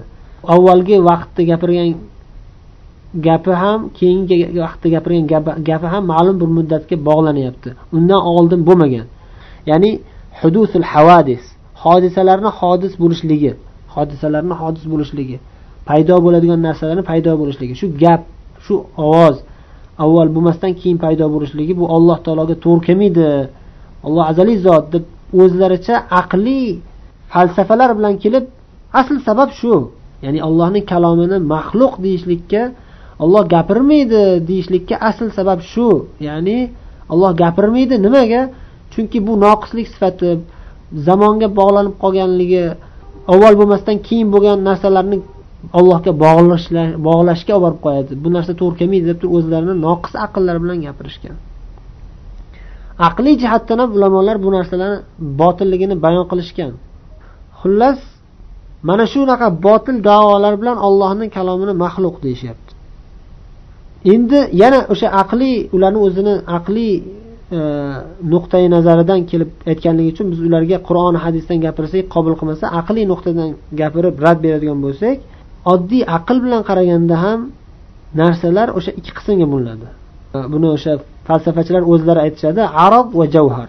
Avvalgi 0.55 0.97
vaqtda 1.09 1.43
gapirgan 1.51 1.89
gapi 3.27 3.53
ham 3.63 3.81
keyingi 3.99 4.37
vaqtda 4.65 4.89
gapirgan 4.95 5.27
gapi 5.71 5.87
ham 5.93 6.03
ma'lum 6.13 6.37
bir 6.43 6.49
muddatga 6.57 6.97
bog'lanyapti. 7.09 7.69
Undan 7.97 8.21
oldin 8.35 8.61
bo'lmagan. 8.69 9.07
Ya'ni 9.71 9.91
hudusul 10.41 10.87
havadis 10.93 11.43
hodisalarni 11.85 12.51
hodis 12.61 12.93
bo'lishligi 13.03 13.53
hodisalarni 13.95 14.55
hodis 14.61 14.85
bo'lishligi 14.93 15.37
paydo 15.89 16.15
bo'ladigan 16.25 16.61
narsalarni 16.67 17.05
paydo 17.11 17.33
bo'lishligi 17.41 17.75
shu 17.81 17.87
gap 18.03 18.23
shu 18.65 18.75
ovoz 19.05 19.37
avval 19.99 20.29
bo'lmasdan 20.35 20.73
keyin 20.81 20.99
paydo 21.05 21.27
bo'lishligi 21.35 21.75
bu 21.81 21.85
alloh 21.97 22.19
taologa 22.25 22.57
to'g'ri 22.65 22.83
kelmaydi. 22.87 23.29
Alloh 24.07 24.25
azaliy 24.33 24.59
zot 24.67 24.85
deb 24.95 25.05
o'zlaricha 25.43 25.97
aqliy 26.21 26.67
falsafalar 27.33 27.91
bilan 27.99 28.15
kelib 28.23 28.45
asl 29.01 29.17
sabab 29.29 29.51
shu. 29.61 29.75
Ya'ni 30.25 30.41
allohning 30.49 30.85
kalomini 30.93 31.39
maxluq 31.55 31.95
deyishlikka 32.05 32.63
olloh 33.25 33.43
gapirmaydi 33.55 34.23
deyishlikka 34.49 34.95
asl 35.09 35.29
sabab 35.39 35.61
shu. 35.73 35.89
Ya'ni 36.29 36.59
olloh 37.13 37.33
gapirmaydi 37.43 37.95
nimaga? 38.07 38.43
Chunki 38.93 39.19
bu 39.27 39.33
noqislik 39.45 39.87
sifati 39.93 40.31
zamonga 41.07 41.49
bog'lanib 41.59 41.95
qolganligi 42.03 42.65
avval 43.33 43.55
bo'lmasdan 43.61 43.97
keyin 44.07 44.29
bo'lgan 44.35 44.59
narsalarni 44.69 45.19
allohga 45.79 46.13
bog'lashga 47.07 47.53
olib 47.59 47.65
borib 47.65 47.81
qo'yadi. 47.87 48.13
Bu 48.25 48.29
narsa 48.37 48.53
to'g'ri 48.61 48.77
kelmaydi 48.81 49.07
deb 49.11 49.19
turib 49.21 49.35
o'zlarini 49.39 49.75
noqis 49.87 50.15
aqllar 50.27 50.57
bilan 50.63 50.79
gapirishgan. 50.87 51.37
Aqliy 53.09 53.35
jihatdan 53.43 53.79
ham 53.83 53.91
ulamolar 53.97 54.37
bu 54.45 54.49
narsalarni 54.57 54.99
botilligini 55.41 55.97
bayon 56.05 56.25
qilishgan. 56.31 56.73
Xullas 57.61 57.99
mana 58.89 59.05
shunaqa 59.13 59.49
botil 59.67 59.97
davolar 60.11 60.55
bilan 60.61 60.77
ollohni 60.89 61.27
kalomini 61.37 61.75
maxluq 61.85 62.17
deyishyapti. 62.25 62.71
Endi 64.15 64.39
yana 64.63 64.79
o'sha 64.93 65.09
aqliy 65.23 65.55
ularni 65.77 65.99
o'zini 66.07 66.35
aqliy 66.59 66.93
e, 67.59 67.61
nuqtai 68.33 68.65
nazaridan 68.77 69.21
kelib 69.31 69.51
aytganligi 69.71 70.09
uchun 70.15 70.27
biz 70.33 70.41
ularga 70.49 70.79
qur'on 70.89 71.15
hadisdan 71.25 71.59
gapirsak 71.67 72.05
qabul 72.15 72.35
qilmasa 72.41 72.65
aqliy 72.81 73.05
nuqtadan 73.13 73.49
gapirib 73.81 74.15
rad 74.25 74.39
beradigan 74.45 74.79
bo'lsak 74.87 75.17
oddiy 75.73 76.03
aql 76.19 76.37
bilan 76.45 76.63
qaraganda 76.69 77.17
ham 77.25 77.41
narsalar 78.21 78.69
o'sha 78.79 78.91
ikki 78.99 79.13
qismga 79.19 79.47
bo'linadi. 79.53 79.87
Buni 80.53 80.69
o'sha 80.77 80.93
falsafachilar 81.29 81.83
o'zlari 81.93 82.21
aytishadi 82.27 82.63
arob 82.87 83.09
va 83.19 83.27
javhar. 83.37 83.69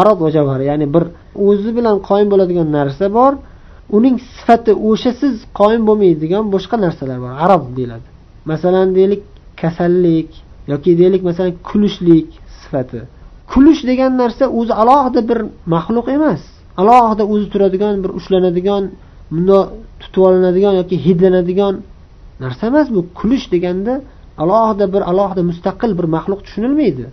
Arob 0.00 0.18
va 0.24 0.30
javhar 0.36 0.60
ya'ni 0.70 0.86
bir 0.94 1.04
o'zi 1.48 1.70
bilan 1.78 1.96
qoyim 2.08 2.28
bo'ladigan 2.32 2.68
narsa 2.78 3.06
bor 3.18 3.32
uning 3.96 4.16
sifati 4.34 4.72
o'shasiz 4.90 5.34
qoyim 5.60 5.82
bo'lmaydigan 5.88 6.44
boshqa 6.54 6.76
narsalar 6.84 7.18
bor 7.24 7.32
arob 7.44 7.64
deyiladi. 7.76 8.06
Masalan 8.50 8.88
deylik 8.98 9.22
kasallik 9.62 10.30
yoki 10.72 10.90
deylik 11.00 11.22
masalan 11.28 11.54
kulishlik 11.68 12.28
sifati. 12.60 13.00
Kulish 13.52 13.82
degan 13.90 14.12
narsa 14.22 14.44
o'zi 14.58 14.72
alohida 14.82 15.20
bir 15.30 15.38
maxluq 15.74 16.06
emas. 16.16 16.42
Alohida 16.80 17.24
o'zi 17.32 17.46
turadigan 17.52 17.94
bir 18.04 18.10
ushlanadigan 18.18 18.82
bundoq 19.32 19.64
tutib 20.00 20.22
olinadigan 20.28 20.74
yoki 20.80 20.96
hidlanadigan 21.06 21.74
narsa 22.42 22.62
emas 22.70 22.86
bu. 22.94 23.00
Kulish 23.18 23.46
deganda 23.54 23.94
alohida 24.42 24.84
bir 24.94 25.02
alohida 25.10 25.42
mustaqil 25.50 25.90
bir 25.98 26.06
maxluq 26.16 26.40
tushunilmaydi. 26.46 27.04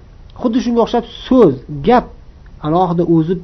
Xuddi 0.41 0.59
shunga 0.65 0.81
o'xshab 0.85 1.05
so'z 1.27 1.53
gap 1.87 2.05
alohida 2.67 3.03
o'zi 3.15 3.35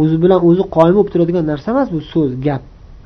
o'zi 0.00 0.16
bilan 0.24 0.40
o'zi 0.48 0.62
qoyim 0.76 0.94
bo'lib 0.96 1.10
turadigan 1.14 1.44
narsa 1.52 1.66
emas 1.74 1.88
bu 1.94 2.00
so'z 2.12 2.30
gap. 2.46 2.62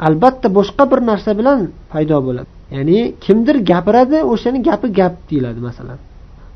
Albatta 0.06 0.48
boshqa 0.58 0.84
bir 0.92 1.00
narsa 1.10 1.30
bilan 1.40 1.58
paydo 1.92 2.18
bo'ladi. 2.26 2.50
Ya'ni 2.76 2.98
kimdir 3.24 3.56
gapiradi 3.70 4.18
o'shani 4.32 4.58
gapi 4.68 4.88
gap 4.98 5.14
deyiladi 5.30 5.60
masalan. 5.68 5.98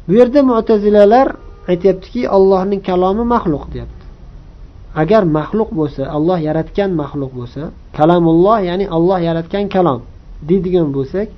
Bu 0.06 0.12
yerda 0.20 0.40
mutazilalar 0.50 1.28
aytyaptiki 1.72 2.20
allohning 2.36 2.80
kalomi 2.88 3.24
maxluq 3.34 3.64
deyapti. 3.74 4.04
Agar 5.02 5.22
maxluq 5.38 5.70
bo'lsa 5.78 6.02
olloh 6.16 6.38
yaratgan 6.48 6.90
maxluq 7.02 7.32
bo'lsa 7.38 7.62
kalamulloh 7.98 8.58
ya'ni 8.68 8.86
olloh 8.96 9.18
yaratgan 9.28 9.64
kalom. 9.74 10.00
Deydigan 10.48 10.88
bo'lsak 10.96 11.28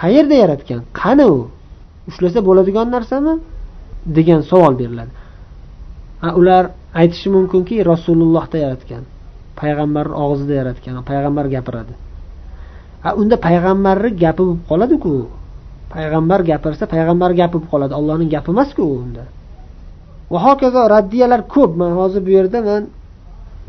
qayerda 0.00 0.36
yaratgan? 0.42 0.82
Qani 1.00 1.24
u? 1.36 1.38
Ushlasa 2.08 2.40
bo'ladigan 2.48 2.86
narsami? 2.96 3.34
Degan 4.16 4.40
savol 4.50 4.74
beriladi. 4.80 5.12
Ular 6.40 6.64
aytishi 7.00 7.28
mumkinki 7.36 7.74
rasulullohda 7.90 8.58
yaratgan. 8.64 9.02
Payg'ambarni 9.60 10.14
og'zida 10.24 10.54
yaratgan 10.60 10.94
payg'ambar 11.10 11.46
gapiradi. 11.54 11.94
A 13.08 13.10
unda 13.20 13.36
payg'ambarni 13.46 14.10
gapi 14.24 14.42
bo'lib 14.48 14.62
qoladiku. 14.70 15.12
Payg'ambar 15.94 16.40
gapirsa 16.50 16.84
payg'ambar 16.94 17.30
gapi 17.40 17.54
bo'lib 17.56 17.68
qoladi. 17.72 17.92
Allohning 17.98 18.30
gapi 18.34 18.48
emasku 18.54 18.82
unda. 19.02 19.24
Va 20.32 20.38
hokazo 20.46 20.80
raddiyalar 20.94 21.40
ko'p. 21.54 21.70
Man 21.80 21.92
hozir 22.00 22.20
bu 22.26 22.30
yerda 22.38 22.58
man 22.68 22.82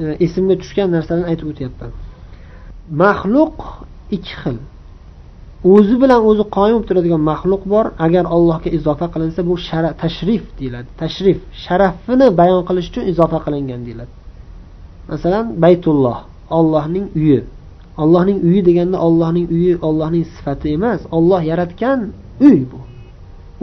e, 0.03 0.05
esimga 0.25 0.55
tushgan 0.61 0.87
narsalarni 0.95 1.27
aytib 1.31 1.47
o'tyapman. 1.51 1.91
Maxluq 3.01 3.57
ikki 4.15 4.33
xil. 4.41 4.57
O'zi 5.73 5.95
bilan 6.01 6.19
o'zi 6.29 6.43
qoyim 6.57 6.75
bo'lib 6.77 6.87
turadigan 6.89 7.21
maxluq 7.31 7.63
bor. 7.73 7.85
Agar 8.05 8.23
allohga 8.35 8.69
izofa 8.77 9.07
qilinsa 9.13 9.41
bu 9.49 9.55
shara 9.67 9.89
tashrif 10.01 10.43
deyiladi. 10.59 10.89
Tashrif 11.01 11.37
sharafini 11.63 12.27
bayon 12.39 12.61
qilish 12.67 12.87
uchun 12.91 13.03
izofa 13.11 13.37
qilingan 13.45 13.81
deyiladi. 13.87 14.13
Masalan 15.11 15.45
baytulloh 15.63 16.17
ollohning 16.59 17.05
uyi. 17.19 17.39
Ollohning 18.03 18.37
uyi 18.47 18.61
deganda 18.69 18.97
ollohning 19.07 19.47
uyi 19.55 19.73
ollohning 19.87 20.25
sifati 20.35 20.67
emas. 20.77 21.01
Olloh 21.17 21.41
yaratgan 21.51 21.99
uy 22.47 22.59
bu. 22.71 22.79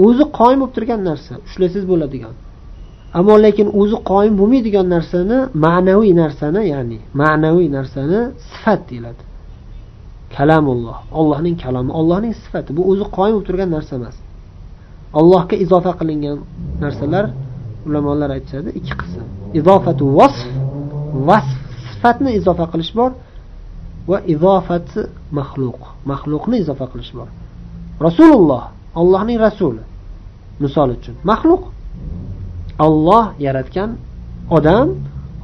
O'zi 0.05 0.25
qoyim 0.39 0.59
bo'lib 0.63 0.75
turgan 0.77 1.01
narsa 1.09 1.33
ushlasangiz 1.47 1.85
bo'ladigan. 1.93 2.35
Ammo 3.19 3.35
lekin 3.47 3.69
o'zi 3.81 3.97
qoyim 4.11 4.35
bo'lmaydigan 4.41 4.87
narsani 4.95 5.39
ma'naviy 5.65 6.13
narsani 6.23 6.63
ya'ni 6.73 6.99
ma'naviy 7.21 7.69
narsani 7.77 8.19
sifat 8.51 8.81
deyiladi. 8.91 9.23
Kalamulloh. 10.37 10.99
Ollohning 11.21 11.57
kalomi 11.65 11.93
ollohning 12.01 12.35
sifati. 12.43 12.71
Bu 12.77 12.83
o'zi 12.91 13.05
qoyim 13.17 13.35
bo'lib 13.37 13.47
turgan 13.49 13.71
narsa 13.77 13.93
emas. 14.01 14.17
Allohga 15.21 15.57
izofa 15.65 15.93
qilingan 16.01 16.39
narsalar 16.85 17.25
ulamolar 17.87 18.31
aytishadi. 18.37 18.69
Ikki 18.79 18.95
qism. 19.01 19.23
Izofatu 19.59 20.05
vasf 20.19 20.49
vasf 21.29 21.59
sifatni 21.91 22.31
izofa 22.39 22.65
qilish 22.73 22.93
bor 22.99 23.11
va 24.11 24.19
izofati 24.35 25.01
maxluq 25.39 25.81
maxluqni 26.11 26.57
izofa 26.65 26.87
qilish 26.93 27.13
bor. 27.19 27.29
Rasululloh 28.07 28.65
ollohning 29.01 29.39
rasuli. 29.47 29.83
Misol 30.63 30.89
uchun 30.97 31.15
maxluq. 31.31 31.63
Olloh 32.87 33.27
yaratgan 33.47 33.91
odam 34.57 34.89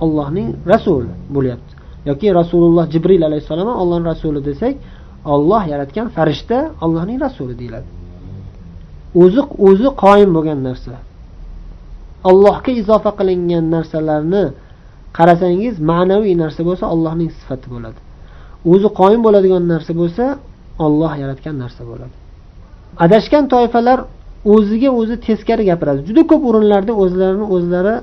ollohning 0.05 0.49
rasuli 0.73 1.13
bo'lyapti. 1.35 1.73
Yoki 2.11 2.29
rasululloh 2.41 2.85
jibril 2.95 3.23
alayhissalom 3.29 3.69
ollohni 3.83 4.07
rasuli 4.13 4.41
desak 4.49 4.75
olloh 5.35 5.63
yaratgan 5.73 6.07
farishta 6.17 6.59
ollohning 6.85 7.19
rasuli 7.27 7.55
deyiladi. 7.61 7.89
O'zi 9.23 9.41
o'zi 9.69 9.89
qoyim 10.05 10.31
bo'lgan 10.37 10.59
narsa. 10.69 10.95
Allohga 12.31 12.71
izofa 12.81 13.11
qilingan 13.19 13.65
narsalarni 13.75 14.45
qarasangiz 15.19 15.75
ma'naviy 15.91 16.35
narsa 16.43 16.61
bo'lsa 16.69 16.85
allohning 16.95 17.31
sifati 17.39 17.67
bo'ladi. 17.75 17.99
O'zi 18.73 18.89
qoyim 19.01 19.21
bo'ladigan 19.27 19.65
narsa 19.73 19.93
bo'lsa 20.01 20.25
olloh 20.85 21.13
yaratgan 21.23 21.55
narsa 21.63 21.83
bo'ladi. 21.91 22.15
Adashgan 23.05 23.45
toifalar 23.55 23.99
o'ziga 24.53 24.91
o'zi 25.01 25.17
teskari 25.27 25.65
gapiradi. 25.71 26.01
Juda 26.09 26.23
ko'p 26.31 26.43
o'rinlarda 26.49 26.93
o'zlarini 27.03 27.47
o'zlari 27.55 27.95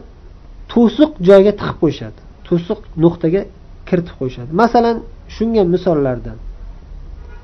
to'siq 0.73 1.12
joyga 1.27 1.51
tiqib 1.60 1.77
qo'yishadi. 1.84 2.19
To'siq 2.47 2.80
nuqtaga 3.04 3.41
kiritib 3.88 4.15
qo'yishadi. 4.19 4.49
Masalan 4.62 4.97
shunga 5.36 5.63
misollardan. 5.73 6.38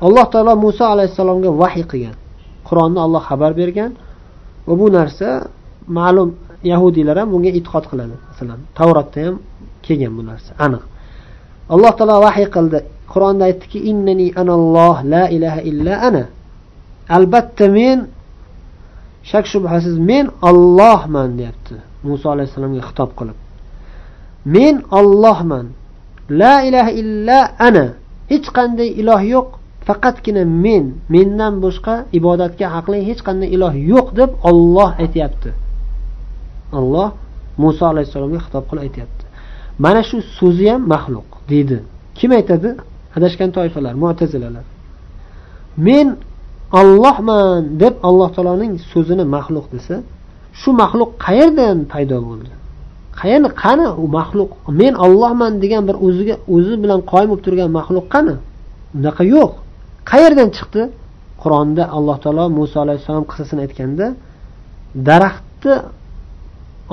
Alloh 0.06 0.26
taolo 0.34 0.54
muso 0.66 0.84
alayhissalomga 0.94 1.50
vahiy 1.64 1.86
qilgan. 1.92 2.16
Qur'onni 2.68 3.00
olloh 3.06 3.24
xabar 3.30 3.52
bergan 3.62 3.92
va 4.68 4.74
bu 4.82 4.88
narsa 4.98 5.28
ma'lum 6.00 6.30
yahudiylar 6.72 7.16
ham 7.22 7.30
bunga 7.34 7.52
e'tiqod 7.58 7.86
qiladi. 7.92 8.16
Masalan 8.30 8.60
tavrotda 8.78 9.20
ham 9.26 9.36
kelgan 9.86 10.14
bu 10.18 10.24
narsa 10.30 10.52
aniq. 10.66 10.84
Alloh 11.74 11.92
taolo 11.98 12.16
vahiy 12.28 12.48
qildi. 12.56 12.80
Qur'onda 13.14 13.44
aytdiki 13.50 13.80
innani 13.92 14.28
analloh 14.42 14.96
la 15.14 15.24
ilaha 15.36 15.60
illa 15.70 15.94
ana. 16.08 16.24
Albatta 17.18 17.66
men 17.78 17.98
shak 19.30 19.46
shubhasiz 19.52 19.96
men 20.12 20.26
ollohman 20.50 21.30
deyapti. 21.40 21.76
Muso 22.08 22.28
alayhissalomga 22.36 22.82
xitob 22.90 23.10
qilib. 23.20 23.38
Men 24.56 24.76
ollohman 25.00 25.66
la 26.42 26.56
ilaha 26.68 26.92
illa 27.02 27.40
ana. 27.68 27.86
Hech 28.32 28.48
qanday 28.58 28.90
iloh 29.02 29.22
yo'q. 29.36 29.48
Faqatgina 29.88 30.44
men 30.66 30.84
mendan 31.16 31.54
boshqa 31.66 31.94
ibodatga 32.18 32.68
haqli 32.76 33.00
hech 33.10 33.22
qanday 33.28 33.50
iloh 33.56 33.74
yo'q 33.92 34.08
deb 34.20 34.32
olloh 34.50 34.90
aytyapti. 35.04 35.50
Olloh 36.80 37.10
muso 37.64 37.84
alayhissalomga 37.94 38.40
xitob 38.46 38.64
qilib 38.70 38.84
aytyapti. 38.88 39.24
Mana 39.84 40.02
shu 40.10 40.18
so'zi 40.40 40.66
ham 40.72 40.82
maxluq 40.94 41.30
deydi. 41.52 41.78
Kim 42.18 42.32
aytadi? 42.40 42.70
Adashgan 43.18 43.50
toifalar 43.58 43.94
mo'tazilalar 44.04 44.66
men 45.88 46.08
ollohman 46.72 47.80
deb 47.80 47.96
alloh 48.08 48.30
taoloning 48.36 48.74
so'zini 48.92 49.26
maxluq 49.36 49.66
desa 49.74 49.96
shu 50.60 50.70
maxluq 50.82 51.12
qayerdan 51.26 51.78
paydo 51.92 52.18
bo'ldi? 52.28 52.52
Qayerda 53.20 53.50
qani 53.64 53.88
u 54.04 54.06
maxluq? 54.18 54.52
Men 54.82 54.94
ollohman 55.06 55.52
degan 55.64 55.84
bir 55.90 55.96
o'ziga 56.08 56.36
o'zi 56.56 56.76
bilan 56.84 57.00
qoyim 57.12 57.28
bo'lib 57.32 57.44
turgan 57.48 57.70
maxluq 57.80 58.06
qani? 58.14 58.36
Unaqa 58.98 59.24
yo'q. 59.36 59.52
Qayerdan 60.12 60.50
chiqdi? 60.58 60.82
Qur'onda 61.42 61.84
alloh 61.98 62.18
taolo 62.24 62.46
muso 62.58 62.78
alayhissalom 62.86 63.26
qissasini 63.30 63.62
aytganda 63.66 64.08
daraxtni 65.10 65.76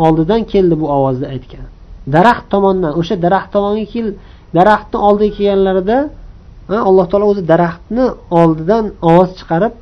oldidan 0.05 0.41
keldi 0.53 0.75
bu 0.83 0.87
ovozni 0.97 1.27
aytgan. 1.35 1.67
Daraxt 2.15 2.47
tomondan 2.53 2.93
o'sha 3.01 3.15
daraxt 3.25 3.51
tomonga 3.55 3.87
kel 3.93 4.07
daraxtni 4.57 4.99
oldiga 5.09 5.33
kelganlarida 5.39 5.99
alloh 6.69 7.07
taolo 7.11 7.27
o'zi 7.33 7.43
daraxtni 7.53 8.07
oldidan 8.41 8.85
ovoz 9.11 9.31
chiqarib 9.39 9.75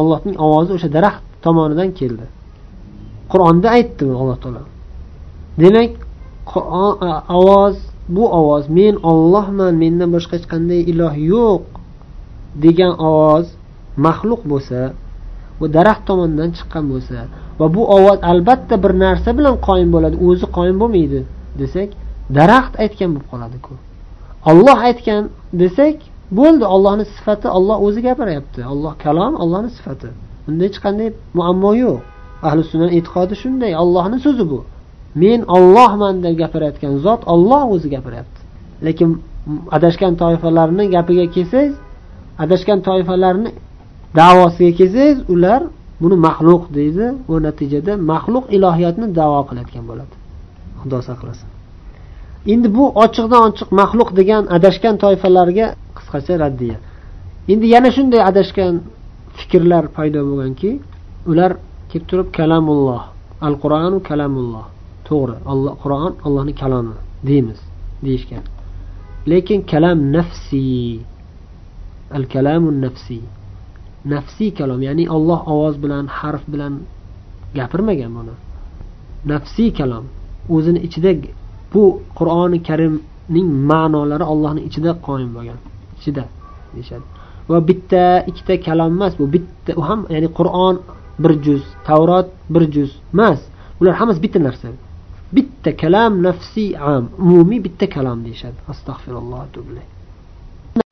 allohning 0.00 0.36
ovozi 0.46 0.70
o'sha 0.76 0.88
daraxt 0.96 1.22
tomonidan 1.44 1.90
keldi. 2.00 2.26
Qur'onda 3.32 3.68
aytdi 3.76 4.04
alloh 4.20 4.38
taolo. 4.42 4.62
Demak 5.62 5.92
ovoz 7.38 7.76
bu 8.08 8.24
ovoz 8.40 8.64
men 8.78 8.94
ollohman 9.10 9.74
mendan 9.82 10.10
boshqa 10.14 10.32
hech 10.38 10.48
qanday 10.52 10.80
iloh 10.92 11.14
yo'q 11.32 11.64
degan 12.64 12.92
ovoz 13.08 13.46
maxluq 14.06 14.42
bo'lsa 14.52 14.80
u 15.62 15.64
daraxt 15.76 16.02
tomonidan 16.08 16.50
chiqqan 16.56 16.84
bo'lsa 16.92 17.18
va 17.58 17.66
bu 17.74 17.82
ovoz 17.96 18.18
albatta 18.32 18.74
bir 18.84 18.92
narsa 19.04 19.30
bilan 19.38 19.56
qoyim 19.68 19.90
bo'ladi 19.94 20.16
o'zi 20.28 20.46
qoyim 20.56 20.76
bo'lmaydi 20.82 21.20
desak 21.60 21.88
daraxt 22.38 22.74
aytgan 22.82 23.10
bo'lib 23.14 23.28
qoladiku. 23.32 23.72
Olloh 24.50 24.78
aytgan 24.88 25.22
desak 25.62 25.96
bo'ldi 26.38 26.64
ollohni 26.74 27.04
sifati 27.14 27.48
olloh 27.56 27.76
o'zi 27.86 28.00
gapiryapti 28.08 28.60
olloh 28.72 28.92
kalom 29.04 29.34
ollohni 29.42 29.70
sifati. 29.76 30.08
Bunda 30.44 30.62
hech 30.68 30.78
qanday 30.84 31.08
muammo 31.38 31.70
yo'q. 31.84 31.98
Ahli 32.48 32.62
sunna 32.70 32.88
e'tiqodi 32.98 33.34
shunday 33.42 33.72
ollohni 33.82 34.18
so'zi 34.26 34.44
bu. 34.52 34.60
Men 35.22 35.40
ollohman 35.56 36.14
deb 36.24 36.34
gapirayotgan 36.42 36.94
zot 37.04 37.20
olloh 37.32 37.62
o'zi 37.74 37.88
gapiryapti 37.94 38.40
lekin 38.86 39.10
adashgan 39.76 40.12
toifalarni 40.22 40.84
gapiga 40.96 41.26
kelsangiz 41.34 41.74
adashgan 42.44 42.78
toifalarni 42.88 43.50
davosiga 44.20 44.72
kelsangiz 44.80 45.18
ular 45.34 45.60
buni 46.02 46.16
maxluq 46.26 46.62
deydi 46.78 47.06
va 47.30 47.36
natijada 47.46 47.92
maxluq 48.12 48.44
ilohiyatni 48.56 49.06
davo 49.18 49.40
qilayotgan 49.48 49.84
bo'ladi. 49.90 50.14
Xudo 50.80 50.98
saqlasin. 51.08 51.48
Endi 52.52 52.68
bu 52.76 52.84
ochiqdan 53.04 53.40
ochiq 53.48 53.68
maxluq 53.80 54.10
degan 54.18 54.42
adashgan 54.56 54.94
toifalarga 55.04 55.66
qisqacha 56.10 56.34
raddiya 56.44 56.76
endi 57.52 57.66
yana 57.74 57.90
shunday 57.96 58.20
adashgan 58.30 58.74
fikrlar 59.38 59.84
paydo 59.96 60.20
bo'lganki 60.28 60.70
ular 61.30 61.50
kelib 61.90 62.06
turib 62.10 62.28
kalamulloh 62.38 63.02
al 63.40 63.54
qur'onu 63.62 63.98
kalamulloh. 64.08 64.66
To'g'ri 65.08 65.36
alloh 65.52 65.74
qur'on 65.82 66.12
allohni 66.26 66.54
kalomi 66.62 66.94
deymiz 67.28 67.60
deyishgan. 68.04 68.44
Lekin 69.30 69.60
kalam 69.72 69.98
nafsiy 70.16 71.00
al 72.16 72.24
kalamu 72.34 72.68
nafsiy 72.84 73.24
nafsiy 74.14 74.50
kalom 74.58 74.80
ya'ni 74.88 75.04
olloh 75.16 75.40
ovoz 75.52 75.74
bilan 75.84 76.04
harf 76.18 76.42
bilan 76.52 76.74
gapirmagan 77.58 78.10
buni. 78.18 78.34
Nafsiy 79.32 79.70
kalom 79.78 80.04
o'zini 80.54 80.80
ichida 80.86 81.12
bu 81.72 81.82
qur'oni 82.18 82.58
karimning 82.68 83.48
ma'nolari 83.70 84.24
ollohni 84.32 84.60
ichida 84.68 84.90
qoyim 85.06 85.30
bo'lgan. 85.36 85.58
Ichida 86.00 86.24
deyishadi. 86.74 87.04
Va 87.50 87.58
bitta 87.68 88.04
ikkita 88.30 88.54
kalom 88.66 88.90
emas 88.96 89.12
bu 89.20 89.24
bitta 89.34 89.70
u 89.80 89.82
ham 89.88 90.00
ya'ni 90.14 90.28
qur'on 90.38 90.76
bir 91.22 91.32
juz 91.44 91.62
tavrot 91.88 92.28
bir 92.54 92.64
juz 92.74 92.90
emas. 93.14 93.40
Ular 93.80 93.94
hammasi 94.00 94.20
bitta 94.24 94.38
narsa. 94.46 94.68
Bitta 95.36 95.70
kalam 95.82 96.12
nafsiy 96.26 96.70
am 96.92 97.04
umumiy 97.22 97.60
bitta 97.66 97.86
kalom 97.96 98.18
deyishadi. 98.26 98.58
Astag'firulloh 98.72 99.40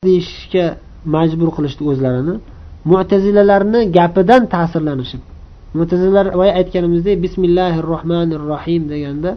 deyishga 0.06 0.66
majbur 1.14 1.48
qilishdi 1.56 1.82
o'zlarini. 1.90 2.34
Mo'tazilalarni 2.90 3.80
gapidan 3.96 4.42
ta'sirlanishib 4.54 5.22
mo'tazilalar 5.76 6.26
boya 6.40 6.52
aytganimizdek 6.60 7.16
bismillahi 7.24 7.78
rohmanir 7.92 8.40
rohim 8.52 8.82
deganda 8.92 9.30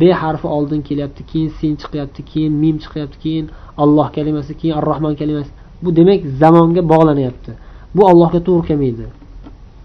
be 0.00 0.08
harfi 0.22 0.46
oldin 0.56 0.80
kelyapti 0.88 1.22
keyin 1.30 1.50
sin 1.58 1.72
chiqyapti 1.82 2.22
keyin 2.30 2.52
mim 2.62 2.76
chiqyapti 2.84 3.18
keyin 3.24 3.46
alloh 3.82 4.08
kalimasi 4.16 4.52
keyin 4.60 4.74
ar 4.78 4.84
rohmon 4.90 5.14
kalimasi. 5.20 5.50
Bu 5.82 5.88
demak 5.98 6.20
zamonga 6.40 6.82
bog'lanyapti. 6.92 7.52
Bu 7.96 8.02
allohga 8.10 8.40
to'g'ri 8.46 8.64
kelmaydi. 8.68 9.06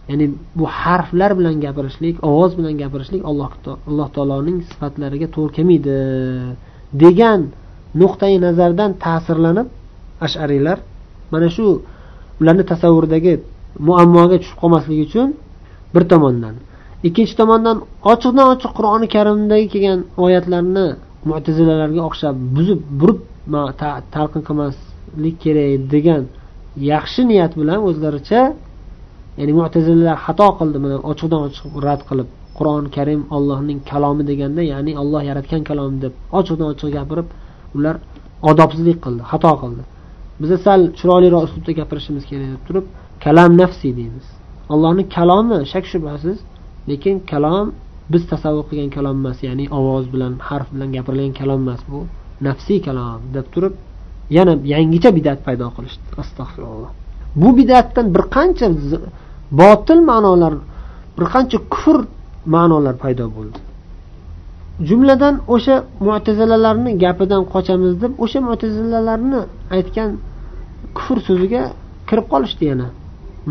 Ya'ni 0.09 0.25
bu 0.57 0.65
harflar 0.81 1.31
bilan 1.39 1.55
gapirishlik 1.65 2.15
ovoz 2.29 2.51
bilan 2.59 2.73
gapirishlik 2.81 3.21
alloh 3.29 3.51
alloh 3.89 4.07
taoloning 4.15 4.57
sifatlariga 4.69 5.27
to'g'ri 5.35 5.51
kelmaydi. 5.57 5.95
Degan 7.03 7.39
nuqtai 8.01 8.33
nazardan 8.45 8.91
ta'sirlanib 9.03 9.67
ashariylar 10.25 10.77
mana 11.31 11.47
shu 11.55 11.65
ularni 12.41 12.63
tasavvuridagi 12.71 13.33
muammoga 13.87 14.37
tushib 14.41 14.57
qolmaslik 14.61 14.99
uchun 15.07 15.27
bir 15.93 16.03
tomondan 16.11 16.55
ikkinchi 17.07 17.33
tomondan 17.41 17.77
ochiqdan 18.11 18.47
ochiq 18.53 18.71
qur'oni 18.77 19.07
karimdagi 19.15 19.67
kelgan 19.73 19.99
oyatlarni 20.25 20.87
mutazilalarga 21.31 22.01
o'xshab 22.09 22.35
buzib 22.55 22.79
burib 22.99 23.19
talqin 24.15 24.41
qilmaslik 24.47 25.35
kerak 25.43 25.71
degan 25.93 26.23
yaxshi 26.91 27.21
niyat 27.31 27.53
bilan 27.61 27.79
o'zlaricha 27.89 28.41
ya'ni 29.39 29.53
mutazilalar 29.59 30.17
xato 30.25 30.47
qildi 30.59 30.77
mana 30.83 30.97
ochiqdan 31.11 31.41
ochiq 31.47 31.65
rad 31.85 32.01
qilib 32.09 32.29
qur'oni 32.57 32.89
karim 32.97 33.21
ollohning 33.37 33.79
kalomi 33.91 34.23
deganda 34.31 34.61
ya'ni 34.73 34.91
olloh 35.01 35.21
yaratgan 35.29 35.61
kalom 35.69 35.93
deb 36.03 36.13
ochiqdan 36.39 36.67
ochiq 36.73 36.89
gapirib 36.97 37.27
ular 37.77 37.95
odobsizlik 38.49 38.97
qildi 39.05 39.23
xato 39.31 39.53
qildi. 39.61 39.83
Biza 40.41 40.57
sal 40.65 40.81
chiroyliroq 40.99 41.43
uslubda 41.47 41.71
gapirishimiz 41.79 42.23
kerak 42.29 42.49
deb 42.55 42.61
turib 42.67 42.85
kalam 43.25 43.51
nafsiy 43.61 43.91
deymiz. 43.99 44.25
Allohni 44.73 45.03
kalomi 45.15 45.57
shak 45.73 45.85
shubhasiz 45.91 46.37
lekin 46.89 47.15
kalom 47.31 47.67
biz 48.13 48.23
tasavvur 48.31 48.65
qilgan 48.69 48.91
kalom 48.97 49.15
emas 49.21 49.39
ya'ni 49.47 49.65
ovoz 49.79 50.05
bilan 50.13 50.33
harf 50.47 50.67
bilan 50.73 50.89
gapirilgan 50.95 51.33
kalom 51.39 51.59
emas 51.65 51.81
bu 51.91 51.99
nafsiy 52.47 52.79
kalom 52.87 53.21
deb 53.35 53.45
turib 53.53 53.73
yana 54.37 54.53
yangicha 54.73 55.09
bidat 55.17 55.39
paydo 55.47 55.67
qilishdi. 55.75 56.05
Astag'firulloh. 56.21 56.91
Bu 57.41 57.49
bidatdan 57.57 58.05
bir 58.15 58.23
qancha 58.35 58.67
botil 59.61 59.99
ma'nolar 60.11 60.53
bir 61.17 61.25
qancha 61.33 61.57
kufr 61.73 61.97
ma'nolar 62.55 62.95
paydo 63.03 63.25
bo'ldi. 63.37 63.59
Jumladan 64.87 65.35
o'sha 65.55 65.75
mo'tazilalarni 66.07 66.91
gapidan 67.03 67.43
qochamiz 67.53 67.93
deb 68.03 68.11
o'sha 68.23 68.39
mo'tazilalarni 68.49 69.41
aytgan 69.75 70.09
kufr 70.97 71.17
so'ziga 71.27 71.61
kirib 72.09 72.25
qolishdi 72.33 72.63
yana. 72.71 72.87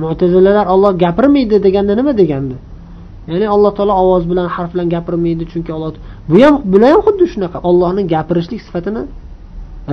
Mo'tazilalar 0.02 0.66
olloh 0.74 0.92
gapirmaydi 1.04 1.56
deganda 1.66 1.92
nima 2.00 2.12
degandi? 2.22 2.56
Ya'ni 3.30 3.46
alloh 3.54 3.72
taolo 3.76 3.94
ovoz 4.02 4.24
bilan 4.30 4.46
harf 4.54 4.70
bilan 4.74 4.88
gapirmaydi 4.94 5.44
chunki 5.52 5.70
alloh 5.76 5.90
bu 6.30 6.36
ham 6.44 6.54
bular 6.72 6.90
ham 6.94 7.02
xuddi 7.06 7.24
shunaqa. 7.32 7.58
Ollohni 7.68 8.02
gapirishlik 8.14 8.60
sifatini 8.66 9.02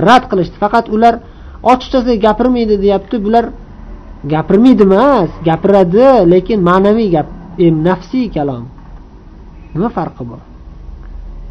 rad 0.06 0.24
qilishdi. 0.30 0.56
Faqat 0.62 0.86
ular 0.94 1.14
ochiqchasiga 1.72 2.16
gapirmaydi 2.26 2.74
deyapti. 2.84 3.16
Bular 3.26 3.44
gapirmaydi 4.34 4.82
emas 4.88 5.30
gapiradi 5.48 6.06
lekin 6.32 6.58
ma'naviy 6.68 7.08
gap 7.16 7.28
nafsiy 7.88 8.26
kalom. 8.36 8.64
Nima 9.74 9.88
farqi 9.96 10.24
bor? 10.30 10.40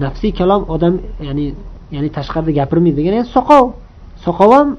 Nafsiy 0.03 0.31
kalom 0.39 0.61
odam 0.75 0.93
ya'ni 1.27 1.45
ya'ni 1.95 2.09
tashqarida 2.17 2.51
gapirmaydi 2.59 2.97
degani 2.99 3.19
soqov. 3.35 3.65
Soqov 4.25 4.49
ham 4.57 4.69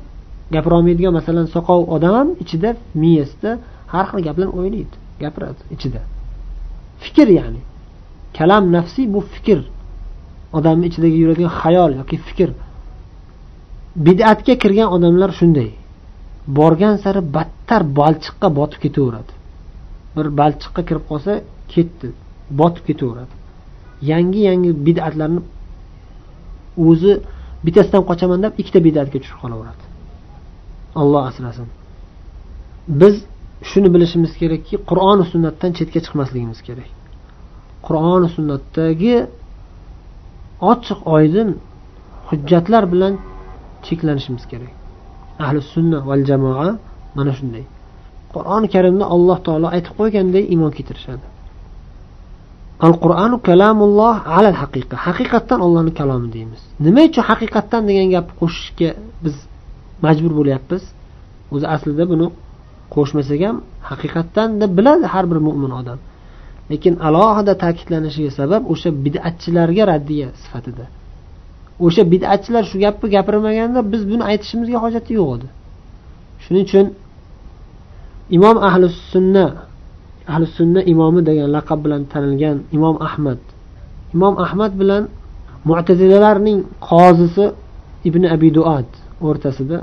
gapirolmaydigan 0.55 1.13
masalan 1.19 1.47
soqov 1.55 1.81
odam 1.95 2.13
ham 2.19 2.29
ichida 2.43 2.71
miyasida 3.03 3.51
har 3.93 4.05
xil 4.11 4.21
gaplarni 4.27 4.53
o'ylaydi 4.59 4.95
gapiradi 5.23 5.63
ichida. 5.77 6.01
Fikr 7.05 7.29
ya'ni. 7.39 7.61
Kalam 8.37 8.65
nafsiy 8.77 9.07
bu 9.15 9.21
fikr. 9.35 9.59
Odamni 10.57 10.87
ichidagi 10.91 11.17
yuradigan 11.23 11.53
xayol 11.61 11.91
yoki 12.01 12.17
fikr. 12.29 12.51
Bid'atga 14.07 14.55
kirgan 14.63 14.89
odamlar 14.97 15.31
shunday. 15.39 15.71
Borgan 16.59 16.97
sari 17.05 17.21
battar 17.37 17.83
balchiqqa 18.01 18.49
botib 18.59 18.81
ketaveradi. 18.85 19.33
Bir 20.17 20.27
balchiqqa 20.41 20.83
kirib 20.89 21.05
qolsa 21.11 21.33
ketdi 21.73 22.09
botib 22.61 22.85
ketaveradi. 22.89 23.35
Yangi 24.11 24.41
yangi 24.49 24.71
bid'atlarni 24.87 25.41
o'zi 26.89 27.13
bittasidan 27.65 28.03
qochaman 28.11 28.39
deb 28.45 28.53
ikkita 28.61 28.81
bid'atga 28.87 29.19
tushib 29.23 29.39
qolaveradi. 29.43 29.83
Olloh 31.01 31.23
asrasin. 31.31 31.69
Biz 33.01 33.15
shuni 33.71 33.89
bilishimiz 33.95 34.33
kerakki 34.41 34.75
qur'oni 34.91 35.25
sunnatdan 35.33 35.71
chetga 35.79 36.01
chiqmasligimiz 36.07 36.61
kerak. 36.69 36.91
Qur'oni 37.87 38.29
sunnatdagi 38.37 39.15
ochiq 40.73 41.01
oydin 41.17 41.49
hujjatlar 42.29 42.85
bilan 42.93 43.15
cheklanishimiz 43.87 44.45
kerak. 44.53 44.73
Ahli 45.45 45.61
sunna 45.73 45.99
val 46.09 46.23
jamoa 46.31 46.69
mana 47.17 47.33
shunday. 47.39 47.65
Qur'oni 48.35 48.69
karimda 48.75 49.05
alloh 49.15 49.39
taolo 49.47 49.67
aytib 49.77 49.93
qo'yganday 50.01 50.45
iymon 50.53 50.73
keltirishadi. 50.77 51.27
Al 52.87 52.95
qur'anu 53.05 53.37
kalamulloh 53.49 54.17
alal 54.39 54.57
haqiqa. 54.63 54.97
Haqiqatdan 55.07 55.61
ollohni 55.67 55.93
kalomi 56.01 56.29
deymiz. 56.37 56.61
Nima 56.87 57.03
uchun 57.09 57.25
haqiqatdan 57.31 57.83
degan 57.89 58.09
gapni 58.15 58.35
qo'shishga 58.41 58.91
biz 59.25 59.37
majbur 60.05 60.33
bo'lyapmiz? 60.39 60.83
O'zi 61.55 61.67
aslida 61.75 62.05
buni 62.13 62.27
qo'shmasak 62.97 63.41
ham 63.47 63.57
haqiqatdan 63.91 64.49
deb 64.63 64.71
biladi 64.79 65.05
har 65.15 65.25
bir 65.31 65.39
mo'min 65.47 65.73
odam. 65.81 65.99
Lekin 66.71 66.95
alohida 67.09 67.53
ta'kidlanishiga 67.65 68.31
sabab 68.41 68.63
o'sha 68.73 68.91
bid'atchilarga 69.05 69.85
raddiya 69.93 70.29
sifatida. 70.43 70.85
O'sha 71.87 72.03
bid'atchilar 72.13 72.65
shu 72.71 72.77
gapni 72.85 73.07
gapirmaganda 73.17 73.81
biz 73.93 74.03
buni 74.11 74.25
aytishimizga 74.31 74.79
hojati 74.85 75.11
yo'q 75.19 75.29
edi. 75.37 75.49
Shuning 76.45 76.65
uchun 76.69 76.87
imom 78.37 78.57
ahli 78.69 78.87
sunna 79.13 79.47
ahli 80.33 80.47
sunna 80.59 80.81
imomi 80.93 81.21
degan 81.29 81.49
laqab 81.57 81.79
bilan 81.85 82.03
tanilgan 82.13 82.57
imom 82.77 82.97
ahmad 83.09 83.41
imom 84.15 84.35
ahmad 84.45 84.73
bilan 84.81 85.03
mu'tazilalarning 85.69 86.59
qozisi 86.89 87.45
ibn 88.09 88.23
abi 88.35 88.49
duat 88.59 88.91
o'rtasida 89.27 89.79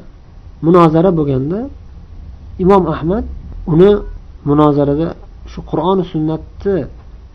munozara 0.65 1.11
bo'lganda 1.19 1.59
imom 2.59 2.83
ahmad 2.95 3.25
uni 3.73 3.91
munozarada 4.49 5.15
shu 5.51 5.59
qur'oni 5.69 6.03
sunnatni 6.13 6.77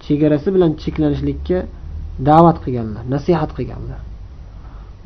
chegarasi 0.05 0.49
bilan 0.55 0.71
cheklanishlikka 0.83 1.59
da'vat 2.29 2.57
qilganlar 2.65 3.05
nasihat 3.15 3.51
qilganlar. 3.57 4.01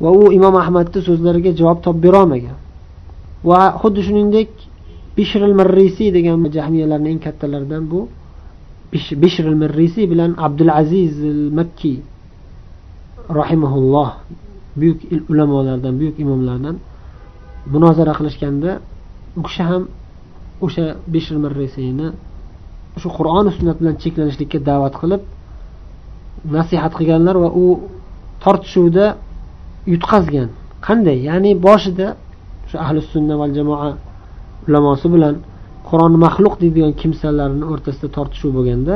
Va 0.03 0.09
u 0.19 0.21
imom 0.37 0.55
ahmadni 0.63 0.99
so'zlariga 1.07 1.51
javob 1.59 1.79
topib 1.85 2.01
berolmagan. 2.05 2.57
Va 3.49 3.59
xuddi 3.81 4.01
shuningdek 4.07 4.49
bishr 5.17 5.41
al 5.49 5.55
marrisiy 5.59 6.09
degan 6.17 6.37
jahmiyalarni 6.57 7.09
eng 7.13 7.21
kattalaridan 7.25 7.83
bu 7.91 7.99
bishr 9.23 9.45
al 9.51 9.57
marrisiy 9.63 10.05
bilan 10.11 10.31
abdul 10.45 10.71
aziz 10.81 11.13
al 11.33 11.43
makki 11.59 11.93
rahimaulloh 13.39 14.09
buyuk 14.79 14.99
ulamolardan 15.31 15.93
buyuk 15.99 16.15
imomlardan 16.23 16.75
munozara 17.73 18.13
qilishganda 18.19 18.71
u 19.37 19.41
kishi 19.47 19.63
ham 19.69 19.83
o'sha 20.65 20.85
bishr 21.13 21.35
marrasini 21.43 22.07
shu 23.01 23.09
qur'on 23.17 23.45
sunnat 23.57 23.77
bilan 23.81 23.95
cheklanishlikka 24.03 24.59
da'vat 24.69 24.93
qilib 25.01 25.21
nasihat 26.57 26.91
qilganlar 26.97 27.35
va 27.43 27.49
u 27.63 27.65
tortishuvda 28.43 29.05
yutqazgan. 29.93 30.49
Qanday? 30.87 31.17
Ya'ni 31.29 31.51
boshida 31.67 32.07
shu 32.69 32.75
ahli 32.85 32.99
sunna 33.11 33.35
val 33.41 33.51
jamoa 33.57 33.89
ulamosi 34.67 35.07
bilan 35.15 35.35
qur'on 35.89 36.13
maxluq 36.25 36.55
deydigan 36.61 36.93
kimsalarni 37.01 37.65
o'rtasida 37.73 38.07
tortishuv 38.17 38.51
bo'lganda 38.57 38.95